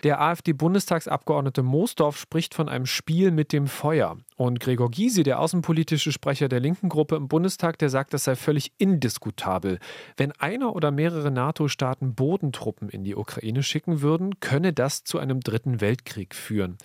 Der 0.04 0.20
AfD-Bundestagsabgeordnete 0.20 1.64
Moosdorf 1.64 2.18
spricht 2.18 2.54
von 2.54 2.68
einem 2.68 2.86
Spiel 2.86 3.32
mit 3.32 3.54
dem 3.54 3.68
Feuer. 3.68 4.18
Und 4.36 4.60
Gregor 4.60 4.90
Gysi, 4.90 5.24
der 5.24 5.40
außenpolitische 5.40 6.12
Sprecher 6.12 6.50
der 6.50 6.60
linken 6.60 6.90
Gruppe 6.90 7.16
im 7.16 7.28
Bundestag, 7.28 7.78
der 7.78 7.90
sagt, 7.90 8.12
das 8.14 8.24
sei 8.24 8.36
völlig 8.36 8.74
indiskutabel. 8.80 9.78
Wenn 10.18 10.32
einer 10.32 10.76
oder 10.76 10.92
mehrere 10.92 11.30
NATO-Staaten 11.30 12.16
Bodentruppen 12.16 12.90
in 12.90 13.04
die 13.04 13.16
Ukraine 13.16 13.62
schicken 13.62 14.02
würden, 14.02 14.40
könne 14.40 14.74
das 14.82 15.04
zu 15.04 15.20
einem 15.20 15.42
dritten 15.42 15.80
Weltkrieg 15.80 16.34
führen. 16.34 16.78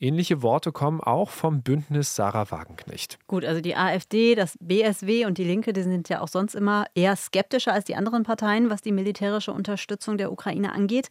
Ähnliche 0.00 0.42
Worte 0.42 0.72
kommen 0.72 1.00
auch 1.00 1.28
vom 1.28 1.62
Bündnis 1.62 2.16
Sarah 2.16 2.50
Wagenknecht. 2.50 3.18
Gut, 3.28 3.44
also 3.44 3.60
die 3.60 3.76
AfD, 3.76 4.34
das 4.34 4.58
BSW 4.58 5.26
und 5.26 5.38
die 5.38 5.44
Linke, 5.44 5.72
die 5.72 5.82
sind 5.82 6.08
ja 6.08 6.22
auch 6.22 6.28
sonst 6.28 6.56
immer 6.56 6.86
eher 6.94 7.14
skeptischer 7.14 7.72
als 7.72 7.84
die 7.84 7.94
anderen 7.94 8.24
Parteien, 8.24 8.68
was 8.68 8.80
die 8.80 8.90
militärische 8.90 9.52
Unterstützung 9.52 10.16
der 10.16 10.32
Ukraine 10.32 10.72
angeht. 10.72 11.08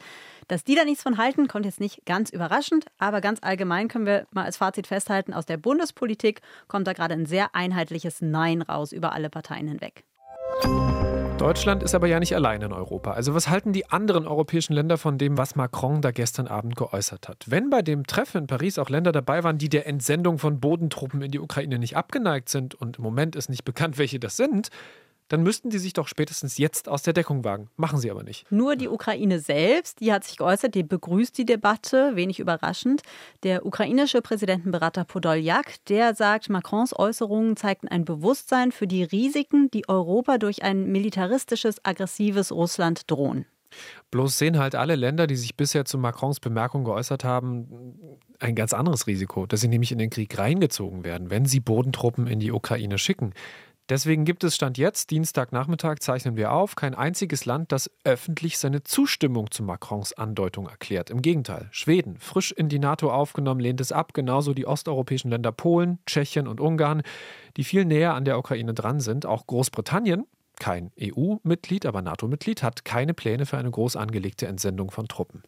Dass 0.50 0.66
die 0.66 0.76
da 0.76 0.84
nichts 0.84 1.04
von 1.04 1.18
halten, 1.18 1.48
kommt 1.48 1.66
jetzt 1.66 1.80
nicht 1.80 2.06
ganz 2.06 2.32
überraschend, 2.32 2.86
aber 2.98 3.22
ganz 3.22 3.40
allgemein 3.44 3.88
können 3.88 4.08
wir 4.08 4.26
mal 4.32 4.44
als 4.44 4.58
Fazit 4.58 4.88
festhalten, 4.88 5.34
aus 5.34 5.46
der 5.46 5.58
Bundespolitik 5.58 6.42
kommt 6.68 6.88
da 6.88 6.94
gerade 6.94 7.14
ein 7.14 7.28
sehr 7.28 7.56
einheitliches 7.56 8.20
Nein 8.20 8.62
raus 8.62 8.92
über 8.92 9.14
alle 9.14 9.30
Parteien 9.30 9.70
hinweg. 9.70 10.04
Deutschland 11.42 11.82
ist 11.82 11.96
aber 11.96 12.06
ja 12.06 12.20
nicht 12.20 12.36
allein 12.36 12.62
in 12.62 12.72
Europa. 12.72 13.14
Also 13.14 13.34
was 13.34 13.50
halten 13.50 13.74
die 13.74 13.90
anderen 13.90 14.28
europäischen 14.28 14.74
Länder 14.74 15.00
von 15.00 15.18
dem, 15.18 15.40
was 15.40 15.56
Macron 15.56 16.00
da 16.00 16.12
gestern 16.12 16.46
Abend 16.46 16.76
geäußert 16.76 17.28
hat? 17.28 17.46
Wenn 17.48 17.72
bei 17.72 17.82
dem 17.82 18.06
Treffen 18.06 18.42
in 18.42 18.48
Paris 18.48 18.78
auch 18.78 18.90
Länder 18.90 19.12
dabei 19.12 19.44
waren, 19.44 19.58
die 19.58 19.68
der 19.68 19.88
Entsendung 19.88 20.38
von 20.38 20.60
Bodentruppen 20.60 21.24
in 21.24 21.32
die 21.32 21.40
Ukraine 21.40 21.80
nicht 21.80 21.98
abgeneigt 21.98 22.50
sind 22.50 22.76
und 22.76 23.00
im 23.00 23.04
Moment 23.04 23.36
ist 23.36 23.50
nicht 23.50 23.66
bekannt, 23.66 23.98
welche 23.98 24.20
das 24.20 24.38
sind, 24.38 24.70
dann 25.32 25.44
müssten 25.44 25.70
die 25.70 25.80
sich 25.80 25.94
doch 25.94 26.08
spätestens 26.08 26.58
jetzt 26.58 26.90
aus 26.90 27.04
der 27.04 27.14
Deckung 27.14 27.46
wagen. 27.46 27.70
Machen 27.78 28.00
sie 28.00 28.12
aber 28.12 28.24
nicht. 28.24 28.52
Nur 28.52 28.76
die 28.76 28.90
Ukraine 28.90 29.40
selbst, 29.40 30.02
die 30.02 30.12
hat 30.12 30.26
sich 30.26 30.38
geäußert, 30.38 30.76
die 30.76 30.84
begrüßt 30.84 31.38
die 31.38 31.46
Debatte, 31.46 32.16
wenig 32.16 32.40
überraschend. 32.40 33.02
Der 33.44 33.66
ukrainische 33.66 34.22
Präsidentenberater 34.22 35.06
Podoljak, 35.06 35.86
der 35.86 36.16
sagt, 36.16 36.50
Macrons 36.50 36.98
Äußerungen 36.98 37.56
zeigten 37.56 37.88
ein 37.88 38.04
Bewusstsein 38.04 38.74
für 38.74 38.88
die 38.88 39.04
Risiken, 39.04 39.72
die 39.72 39.88
Europa 39.88 40.38
durch 40.38 40.64
ein 40.64 40.92
militaristisches, 40.92 41.86
aggressives 41.86 42.52
Russland 42.52 43.10
drohen. 43.10 43.46
Bloß 44.12 44.38
sehen 44.38 44.60
halt 44.60 44.76
alle 44.76 44.96
Länder, 44.96 45.28
die 45.28 45.36
sich 45.36 45.56
bisher 45.56 45.86
zu 45.86 45.98
Macrons 45.98 46.40
Bemerkungen 46.40 46.84
geäußert 46.84 47.24
haben, 47.24 47.94
ein 48.40 48.56
ganz 48.56 48.74
anderes 48.74 49.08
Risiko, 49.08 49.46
dass 49.46 49.62
sie 49.62 49.68
nämlich 49.68 49.92
in 49.92 49.98
den 49.98 50.10
Krieg 50.10 50.38
reingezogen 50.38 51.04
werden, 51.04 51.30
wenn 51.30 51.46
sie 51.46 51.60
Bodentruppen 51.60 52.28
in 52.28 52.40
die 52.40 52.52
Ukraine 52.52 52.98
schicken. 52.98 53.34
Deswegen 53.92 54.24
gibt 54.24 54.46
es 54.46 54.56
Stand 54.56 54.78
jetzt, 54.78 55.12
Dienstagnachmittag 55.12 56.00
zeichnen 56.00 56.38
wir 56.38 56.54
auf, 56.54 56.78
kein 56.78 56.96
einziges 56.96 57.44
Land, 57.44 57.74
das 57.74 57.92
öffentlich 58.06 58.58
seine 58.58 58.84
Zustimmung 58.86 59.52
zu 59.52 59.64
Macrons 59.64 60.14
Andeutung 60.14 60.70
erklärt. 60.70 61.10
Im 61.10 61.22
Gegenteil, 61.22 61.68
Schweden, 61.72 62.16
frisch 62.18 62.54
in 62.54 62.70
die 62.70 62.80
NATO 62.80 63.12
aufgenommen, 63.12 63.60
lehnt 63.60 63.82
es 63.82 63.92
ab, 63.92 64.14
genauso 64.14 64.54
die 64.54 64.66
osteuropäischen 64.66 65.30
Länder 65.30 65.52
Polen, 65.52 66.00
Tschechien 66.06 66.48
und 66.48 66.62
Ungarn, 66.62 67.02
die 67.58 67.66
viel 67.66 67.84
näher 67.84 68.14
an 68.14 68.24
der 68.24 68.40
Ukraine 68.40 68.74
dran 68.74 69.02
sind. 69.02 69.26
Auch 69.26 69.46
Großbritannien, 69.46 70.26
kein 70.58 70.94
EU-Mitglied, 70.98 71.86
aber 71.86 72.02
NATO-Mitglied, 72.02 72.64
hat 72.64 72.86
keine 72.86 73.14
Pläne 73.14 73.46
für 73.46 73.58
eine 73.58 73.72
groß 73.72 73.98
angelegte 73.98 74.48
Entsendung 74.48 74.90
von 74.90 75.10
Truppen. 75.10 75.44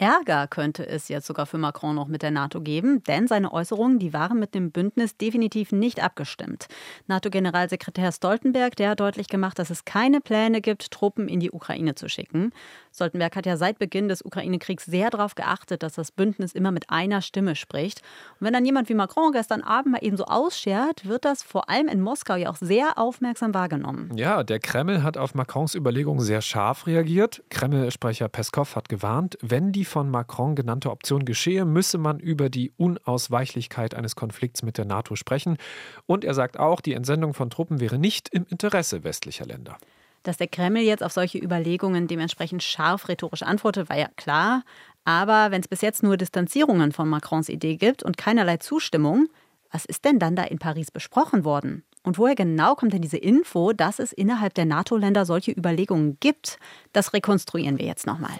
Ärger 0.00 0.46
könnte 0.46 0.88
es 0.88 1.08
jetzt 1.08 1.26
sogar 1.26 1.44
für 1.44 1.58
Macron 1.58 1.94
noch 1.94 2.08
mit 2.08 2.22
der 2.22 2.30
NATO 2.30 2.62
geben, 2.62 3.02
denn 3.04 3.28
seine 3.28 3.52
Äußerungen, 3.52 3.98
die 3.98 4.14
waren 4.14 4.38
mit 4.38 4.54
dem 4.54 4.70
Bündnis 4.70 5.18
definitiv 5.18 5.72
nicht 5.72 6.02
abgestimmt. 6.02 6.68
NATO-Generalsekretär 7.06 8.10
Stoltenberg, 8.10 8.76
der 8.76 8.90
hat 8.90 9.00
deutlich 9.00 9.28
gemacht, 9.28 9.58
dass 9.58 9.68
es 9.68 9.84
keine 9.84 10.22
Pläne 10.22 10.62
gibt, 10.62 10.90
Truppen 10.90 11.28
in 11.28 11.38
die 11.38 11.50
Ukraine 11.50 11.96
zu 11.96 12.08
schicken. 12.08 12.52
Stoltenberg 12.94 13.36
hat 13.36 13.44
ja 13.44 13.58
seit 13.58 13.78
Beginn 13.78 14.08
des 14.08 14.24
Ukraine-Kriegs 14.24 14.86
sehr 14.86 15.10
darauf 15.10 15.34
geachtet, 15.34 15.82
dass 15.82 15.96
das 15.96 16.12
Bündnis 16.12 16.54
immer 16.54 16.70
mit 16.70 16.88
einer 16.88 17.20
Stimme 17.20 17.54
spricht. 17.54 18.00
Und 18.40 18.46
wenn 18.46 18.54
dann 18.54 18.64
jemand 18.64 18.88
wie 18.88 18.94
Macron 18.94 19.32
gestern 19.32 19.60
Abend 19.60 19.92
mal 19.92 20.02
eben 20.02 20.16
so 20.16 20.24
ausschert, 20.24 21.06
wird 21.06 21.26
das 21.26 21.42
vor 21.42 21.68
allem 21.68 21.88
in 21.88 22.00
Moskau 22.00 22.36
ja 22.36 22.48
auch 22.48 22.56
sehr 22.56 22.96
aufmerksam 22.96 23.52
wahrgenommen. 23.52 24.16
Ja, 24.16 24.44
der 24.44 24.60
Kreml 24.60 25.02
hat 25.02 25.18
auf 25.18 25.34
Macrons 25.34 25.74
Überlegungen 25.74 26.20
sehr 26.20 26.40
scharf 26.40 26.86
reagiert. 26.86 27.42
Kreml-Sprecher 27.50 28.28
Peskov 28.28 28.76
hat 28.76 28.88
gewarnt, 28.88 29.36
wenn 29.42 29.72
die 29.72 29.89
von 29.90 30.10
Macron 30.10 30.54
genannte 30.54 30.90
Option 30.90 31.24
geschehe, 31.24 31.64
müsse 31.64 31.98
man 31.98 32.18
über 32.18 32.48
die 32.48 32.72
Unausweichlichkeit 32.76 33.94
eines 33.94 34.16
Konflikts 34.16 34.62
mit 34.62 34.78
der 34.78 34.86
NATO 34.86 35.16
sprechen. 35.16 35.58
Und 36.06 36.24
er 36.24 36.32
sagt 36.32 36.58
auch, 36.58 36.80
die 36.80 36.94
Entsendung 36.94 37.34
von 37.34 37.50
Truppen 37.50 37.80
wäre 37.80 37.98
nicht 37.98 38.28
im 38.30 38.46
Interesse 38.48 39.04
westlicher 39.04 39.44
Länder. 39.44 39.76
Dass 40.22 40.36
der 40.36 40.48
Kreml 40.48 40.82
jetzt 40.82 41.02
auf 41.02 41.12
solche 41.12 41.38
Überlegungen 41.38 42.06
dementsprechend 42.06 42.62
scharf 42.62 43.08
rhetorisch 43.08 43.42
antwortet, 43.42 43.88
war 43.88 43.98
ja 43.98 44.08
klar. 44.16 44.62
Aber 45.04 45.50
wenn 45.50 45.62
es 45.62 45.68
bis 45.68 45.80
jetzt 45.80 46.02
nur 46.02 46.16
Distanzierungen 46.16 46.92
von 46.92 47.08
Macrons 47.08 47.48
Idee 47.48 47.76
gibt 47.76 48.02
und 48.02 48.16
keinerlei 48.16 48.58
Zustimmung, 48.58 49.28
was 49.72 49.84
ist 49.84 50.04
denn 50.04 50.18
dann 50.18 50.36
da 50.36 50.44
in 50.44 50.58
Paris 50.58 50.90
besprochen 50.90 51.44
worden? 51.44 51.84
Und 52.02 52.18
woher 52.18 52.34
genau 52.34 52.74
kommt 52.74 52.92
denn 52.92 53.02
diese 53.02 53.18
Info, 53.18 53.72
dass 53.72 53.98
es 53.98 54.12
innerhalb 54.12 54.54
der 54.54 54.64
NATO-Länder 54.64 55.26
solche 55.26 55.52
Überlegungen 55.52 56.18
gibt? 56.20 56.58
Das 56.92 57.12
rekonstruieren 57.12 57.78
wir 57.78 57.86
jetzt 57.86 58.06
nochmal. 58.06 58.38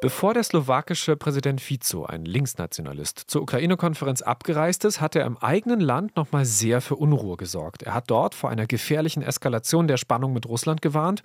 Bevor 0.00 0.32
der 0.32 0.44
slowakische 0.44 1.14
Präsident 1.14 1.60
Fico, 1.60 2.06
ein 2.06 2.24
Linksnationalist, 2.24 3.24
zur 3.26 3.42
Ukraine-Konferenz 3.42 4.22
abgereist 4.22 4.86
ist, 4.86 5.02
hat 5.02 5.14
er 5.14 5.26
im 5.26 5.36
eigenen 5.36 5.80
Land 5.80 6.16
nochmal 6.16 6.46
sehr 6.46 6.80
für 6.80 6.96
Unruhe 6.96 7.36
gesorgt. 7.36 7.82
Er 7.82 7.92
hat 7.92 8.10
dort 8.10 8.34
vor 8.34 8.48
einer 8.48 8.66
gefährlichen 8.66 9.22
Eskalation 9.22 9.88
der 9.88 9.98
Spannung 9.98 10.32
mit 10.32 10.46
Russland 10.46 10.80
gewarnt 10.80 11.22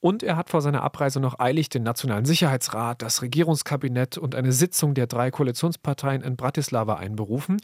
und 0.00 0.24
er 0.24 0.36
hat 0.36 0.50
vor 0.50 0.60
seiner 0.60 0.82
Abreise 0.82 1.20
noch 1.20 1.38
eilig 1.38 1.68
den 1.68 1.84
Nationalen 1.84 2.24
Sicherheitsrat, 2.24 3.00
das 3.00 3.22
Regierungskabinett 3.22 4.18
und 4.18 4.34
eine 4.34 4.50
Sitzung 4.50 4.94
der 4.94 5.06
drei 5.06 5.30
Koalitionsparteien 5.30 6.22
in 6.22 6.34
Bratislava 6.34 6.94
einberufen. 6.94 7.58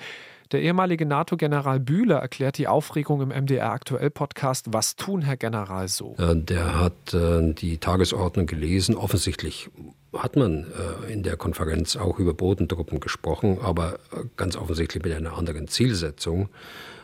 Der 0.53 0.63
ehemalige 0.63 1.07
NATO-General 1.07 1.81
Bühler 1.81 2.19
erklärt 2.19 2.57
die 2.57 2.69
Aufregung 2.69 3.21
im 3.21 3.31
MDR-Aktuell-Podcast 3.31 4.67
Was 4.71 4.95
tun, 4.95 5.23
Herr 5.23 5.37
General, 5.37 5.89
so? 5.89 6.15
Der 6.19 6.79
hat 6.79 7.15
äh, 7.15 7.53
die 7.53 7.79
Tagesordnung 7.79 8.47
gelesen. 8.47 8.95
Offensichtlich 8.95 9.69
hat 10.13 10.37
man 10.37 10.67
äh, 11.07 11.13
in 11.13 11.23
der 11.23 11.37
Konferenz 11.37 11.97
auch 11.97 12.19
über 12.19 12.35
Bodentruppen 12.35 13.01
gesprochen, 13.01 13.59
aber 13.63 13.95
äh, 13.95 14.25
ganz 14.37 14.57
offensichtlich 14.57 15.03
mit 15.03 15.13
einer 15.15 15.37
anderen 15.39 15.69
Zielsetzung 15.69 16.49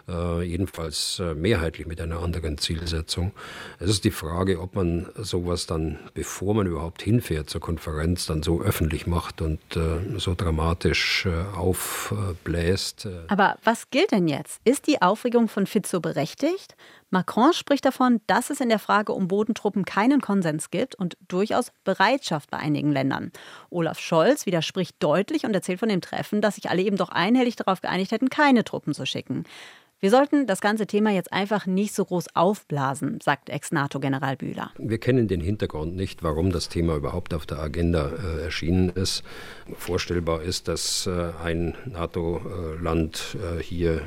äh, 0.08 0.42
jedenfalls 0.42 1.22
mehrheitlich 1.34 1.86
mit 1.86 2.00
einer 2.00 2.20
anderen 2.20 2.56
Zielsetzung. 2.56 3.32
Es 3.78 3.90
ist 3.90 4.04
die 4.04 4.10
Frage, 4.10 4.60
ob 4.60 4.74
man 4.74 5.06
sowas 5.16 5.66
dann, 5.66 5.98
bevor 6.14 6.54
man 6.54 6.66
überhaupt 6.66 7.02
hinfährt 7.02 7.50
zur 7.50 7.60
Konferenz, 7.60 8.26
dann 8.26 8.42
so 8.42 8.62
öffentlich 8.62 9.06
macht 9.06 9.42
und 9.42 9.60
so 10.16 10.34
dramatisch 10.34 11.28
aufbläst. 11.54 13.06
Aber 13.28 13.58
was 13.64 13.90
gilt 13.90 14.12
denn 14.12 14.28
jetzt? 14.28 14.62
Ist 14.64 14.86
die 14.86 15.02
Aufregung 15.02 15.48
von 15.48 15.66
Fitzo 15.66 16.00
berechtigt? 16.00 16.74
Macron 17.10 17.52
spricht 17.54 17.84
davon, 17.84 18.20
dass 18.26 18.50
es 18.50 18.60
in 18.60 18.68
der 18.68 18.78
Frage 18.78 19.12
um 19.12 19.28
Bodentruppen 19.28 19.84
keinen 19.84 20.20
Konsens 20.20 20.70
gibt 20.70 20.94
und 20.94 21.16
durchaus 21.26 21.72
Bereitschaft 21.84 22.50
bei 22.50 22.58
einigen 22.58 22.92
Ländern. 22.92 23.32
Olaf 23.70 23.98
Scholz 23.98 24.44
widerspricht 24.44 24.96
deutlich 24.98 25.46
und 25.46 25.54
erzählt 25.54 25.80
von 25.80 25.88
dem 25.88 26.02
Treffen, 26.02 26.42
dass 26.42 26.56
sich 26.56 26.68
alle 26.68 26.82
eben 26.82 26.96
doch 26.96 27.08
einhellig 27.08 27.56
darauf 27.56 27.80
geeinigt 27.80 28.12
hätten, 28.12 28.28
keine 28.28 28.62
Truppen 28.62 28.92
zu 28.92 29.06
schicken. 29.06 29.44
Wir 30.00 30.10
sollten 30.10 30.46
das 30.46 30.60
ganze 30.60 30.86
Thema 30.86 31.10
jetzt 31.10 31.32
einfach 31.32 31.66
nicht 31.66 31.92
so 31.92 32.04
groß 32.04 32.26
aufblasen, 32.36 33.18
sagt 33.20 33.50
Ex-NATO-General 33.50 34.36
Bühler. 34.36 34.70
Wir 34.78 34.98
kennen 34.98 35.26
den 35.26 35.40
Hintergrund 35.40 35.96
nicht, 35.96 36.22
warum 36.22 36.52
das 36.52 36.68
Thema 36.68 36.94
überhaupt 36.94 37.34
auf 37.34 37.46
der 37.46 37.58
Agenda 37.58 38.12
äh, 38.12 38.42
erschienen 38.42 38.90
ist. 38.90 39.24
Vorstellbar 39.76 40.42
ist, 40.42 40.68
dass 40.68 41.08
äh, 41.08 41.32
ein 41.42 41.74
NATO-Land 41.84 43.38
äh, 43.42 43.60
hier 43.60 44.02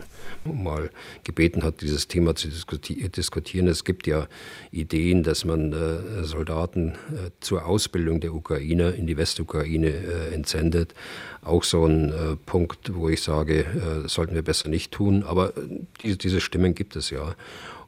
mal 0.46 0.90
gebeten 1.26 1.62
hat, 1.62 1.82
dieses 1.82 2.08
Thema 2.08 2.36
zu 2.36 2.48
diskutieren. 2.48 3.68
Es 3.68 3.84
gibt 3.84 4.08
ja 4.08 4.28
Ideen, 4.72 5.24
dass 5.24 5.44
man 5.44 5.74
äh, 5.74 6.24
Soldaten 6.24 6.92
äh, 6.92 7.32
zur 7.42 7.66
Ausbildung 7.66 8.22
der 8.22 8.34
Ukraine 8.34 8.92
in 8.92 9.08
die 9.08 9.18
Westukraine 9.18 9.90
äh, 9.90 10.34
entsendet. 10.34 10.94
Auch 11.44 11.64
so 11.64 11.86
ein 11.86 12.38
Punkt, 12.46 12.94
wo 12.94 13.10
ich 13.10 13.24
sage, 13.24 13.66
sollten 14.06 14.36
wir 14.36 14.44
besser 14.44 14.70
nicht 14.70 14.92
tun. 14.92 15.24
Aber 15.24 15.54
diese, 16.02 16.18
diese 16.18 16.42
Stimmen 16.42 16.76
gibt 16.76 16.96
es 16.96 17.10
ja. 17.10 17.36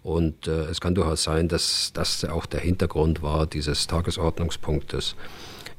Und 0.01 0.47
äh, 0.47 0.65
es 0.65 0.81
kann 0.81 0.95
durchaus 0.95 1.23
sein, 1.23 1.47
dass 1.47 1.91
das 1.93 2.25
auch 2.25 2.45
der 2.45 2.59
Hintergrund 2.59 3.21
war 3.21 3.47
dieses 3.47 3.88
Tagesordnungspunktes. 3.88 5.15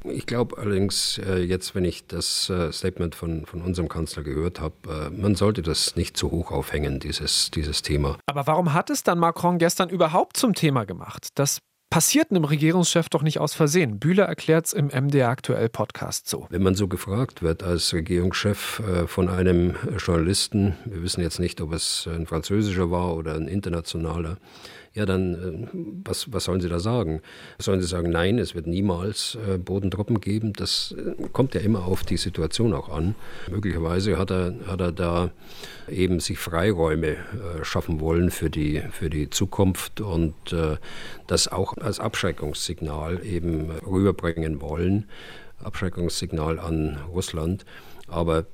Ich 0.03 0.25
glaube 0.25 0.57
allerdings 0.57 1.19
äh, 1.19 1.39
jetzt, 1.39 1.73
wenn 1.73 1.83
ich 1.85 2.07
das 2.07 2.49
äh, 2.49 2.71
Statement 2.71 3.15
von, 3.15 3.45
von 3.45 3.61
unserem 3.61 3.87
Kanzler 3.87 4.23
gehört 4.23 4.59
habe, 4.59 4.75
äh, 4.87 5.09
man 5.09 5.35
sollte 5.35 5.61
das 5.61 5.95
nicht 5.95 6.15
zu 6.17 6.31
hoch 6.31 6.51
aufhängen, 6.51 6.99
dieses, 6.99 7.49
dieses 7.51 7.81
Thema. 7.81 8.17
Aber 8.27 8.45
warum 8.47 8.73
hat 8.73 8.89
es 8.89 9.03
dann 9.03 9.19
Macron 9.19 9.57
gestern 9.57 9.89
überhaupt 9.89 10.37
zum 10.37 10.53
Thema 10.53 10.85
gemacht? 10.85 11.29
Das 11.35 11.59
passiert 11.95 12.29
einem 12.29 12.43
Regierungschef 12.43 13.07
doch 13.07 13.21
nicht 13.21 13.39
aus 13.39 13.53
Versehen. 13.53 13.99
Bühler 13.99 14.25
erklärt 14.25 14.65
es 14.65 14.73
im 14.73 14.87
MDR 14.87 15.29
Aktuell 15.29 15.69
Podcast 15.69 16.27
so. 16.27 16.45
Wenn 16.49 16.61
man 16.61 16.75
so 16.75 16.89
gefragt 16.89 17.41
wird 17.41 17.63
als 17.63 17.93
Regierungschef 17.93 18.81
äh, 18.81 19.07
von 19.07 19.29
einem 19.29 19.75
Journalisten, 19.97 20.75
wir 20.83 21.03
wissen 21.03 21.21
jetzt 21.21 21.39
nicht, 21.39 21.61
ob 21.61 21.71
es 21.71 22.05
ein 22.13 22.27
französischer 22.27 22.91
war 22.91 23.15
oder 23.15 23.35
ein 23.35 23.47
internationaler, 23.47 24.35
ja, 24.95 25.05
dann 25.05 25.35
äh, 25.35 25.67
was, 26.05 26.31
was 26.31 26.45
sollen 26.45 26.61
Sie 26.61 26.69
da 26.69 26.79
sagen? 26.79 27.21
Sollen 27.59 27.81
Sie 27.81 27.87
sagen, 27.87 28.09
nein, 28.09 28.39
es 28.39 28.55
wird 28.55 28.65
niemals 28.65 29.37
äh, 29.47 29.57
Bodentruppen 29.57 30.21
geben? 30.21 30.53
Das 30.53 30.95
äh, 30.97 31.27
kommt 31.33 31.53
ja 31.53 31.59
immer 31.59 31.85
auf 31.85 32.03
die 32.03 32.15
Situation 32.15 32.73
auch 32.73 32.87
an. 32.87 33.13
Möglicherweise 33.51 34.17
hat 34.17 34.31
er, 34.31 34.55
hat 34.67 34.79
er 34.79 34.93
da 34.93 35.31
eben 35.89 36.21
sich 36.21 36.39
Freiräume 36.39 37.17
schaffen 37.61 37.99
wollen 37.99 38.31
für 38.31 38.49
die, 38.49 38.81
für 38.91 39.09
die 39.09 39.29
Zukunft 39.29 40.01
und 40.01 40.33
das 41.27 41.47
auch 41.47 41.77
als 41.77 41.99
Abschreckungssignal 41.99 43.23
eben 43.25 43.69
rüberbringen 43.85 44.61
wollen. 44.61 45.05
Abschreckungssignal 45.63 46.59
an 46.59 46.97
Russland. 47.11 47.65
Aber 48.07 48.45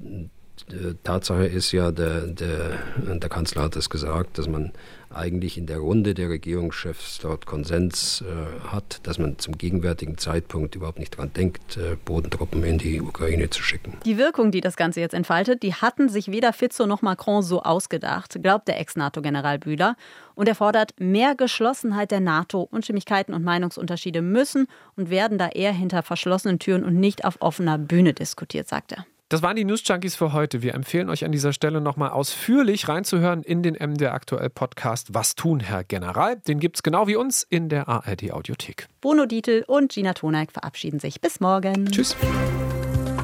Tatsache 1.04 1.46
ist 1.46 1.72
ja, 1.72 1.92
der, 1.92 2.28
der, 2.28 2.80
der 2.98 3.30
Kanzler 3.30 3.64
hat 3.64 3.76
es 3.76 3.90
gesagt, 3.90 4.38
dass 4.38 4.48
man 4.48 4.72
eigentlich 5.14 5.58
in 5.58 5.66
der 5.66 5.80
Runde 5.80 6.14
der 6.14 6.30
Regierungschefs 6.30 7.20
dort 7.20 7.46
Konsens 7.46 8.22
äh, 8.22 8.68
hat, 8.68 9.00
dass 9.04 9.20
man 9.20 9.38
zum 9.38 9.58
gegenwärtigen 9.58 10.18
Zeitpunkt 10.18 10.76
überhaupt 10.76 11.00
nicht 11.00 11.16
daran 11.16 11.34
denkt, 11.34 11.78
äh, 11.78 11.96
Bodentruppen 12.04 12.64
in 12.64 12.78
die 12.78 13.02
Ukraine 13.02 13.50
zu 13.50 13.64
schicken. 13.64 13.98
Die 14.06 14.18
Wirkung, 14.18 14.52
die 14.52 14.62
das 14.62 14.76
Ganze 14.76 15.00
jetzt 15.00 15.14
entfaltet, 15.14 15.64
die 15.64 15.74
hatten 15.74 16.10
sich 16.10 16.32
weder 16.32 16.54
Fizzo 16.54 16.86
noch 16.86 17.02
Macron 17.02 17.44
so 17.44 17.64
ausgedacht, 17.64 18.42
glaubt 18.42 18.68
der 18.68 18.80
Ex-NATO-General 18.80 19.60
Bühler. 19.60 19.96
Und 20.36 20.48
er 20.48 20.56
fordert 20.56 20.94
mehr 21.00 21.36
Geschlossenheit 21.36 22.12
der 22.12 22.20
NATO. 22.20 22.68
Unstimmigkeiten 22.72 23.34
und 23.34 23.44
Meinungsunterschiede 23.44 24.22
müssen 24.22 24.68
und 24.96 25.10
werden 25.10 25.38
da 25.38 25.50
eher 25.50 25.74
hinter 25.74 26.04
verschlossenen 26.04 26.60
Türen 26.60 26.84
und 26.84 26.96
nicht 26.96 27.26
auf 27.26 27.42
offener 27.42 27.78
Bühne 27.78 28.14
diskutiert, 28.14 28.68
sagt 28.68 28.94
er. 28.94 29.06
Das 29.32 29.42
waren 29.42 29.56
die 29.56 29.64
News 29.64 29.82
Junkies 29.86 30.18
für 30.18 30.34
heute. 30.34 30.62
Wir 30.62 30.76
empfehlen 30.76 31.10
euch 31.10 31.24
an 31.24 31.32
dieser 31.32 31.54
Stelle 31.54 31.80
nochmal 31.80 32.10
ausführlich 32.10 32.90
reinzuhören 32.90 33.44
in 33.44 33.64
den 33.64 33.76
MDR 33.76 34.14
Aktuell 34.14 34.50
Podcast 34.50 35.14
Was 35.14 35.36
tun, 35.36 35.62
Herr 35.62 35.86
General? 35.86 36.36
Den 36.36 36.60
gibt 36.60 36.76
es 36.76 36.84
genau 36.84 37.08
wie 37.08 37.16
uns 37.16 37.44
in 37.44 37.70
der 37.70 37.88
ARD 37.88 38.34
Audiothek. 38.34 38.90
Bruno 39.00 39.26
Dietl 39.26 39.64
und 39.68 39.94
Gina 39.94 40.14
Toneik 40.14 40.52
verabschieden 40.52 41.00
sich. 41.00 41.22
Bis 41.22 41.40
morgen. 41.40 41.86
Tschüss. 41.86 42.14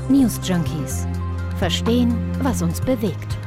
News 0.07 0.39
Junkies. 0.47 1.05
Verstehen, 1.59 2.15
was 2.41 2.61
uns 2.61 2.79
bewegt. 2.79 3.37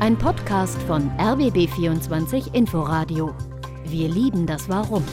Ein 0.00 0.16
Podcast 0.16 0.80
von 0.84 1.10
RBB24 1.18 2.54
Inforadio. 2.54 3.34
Wir 3.84 4.08
lieben 4.08 4.46
das 4.46 4.66
Warum. 4.70 5.04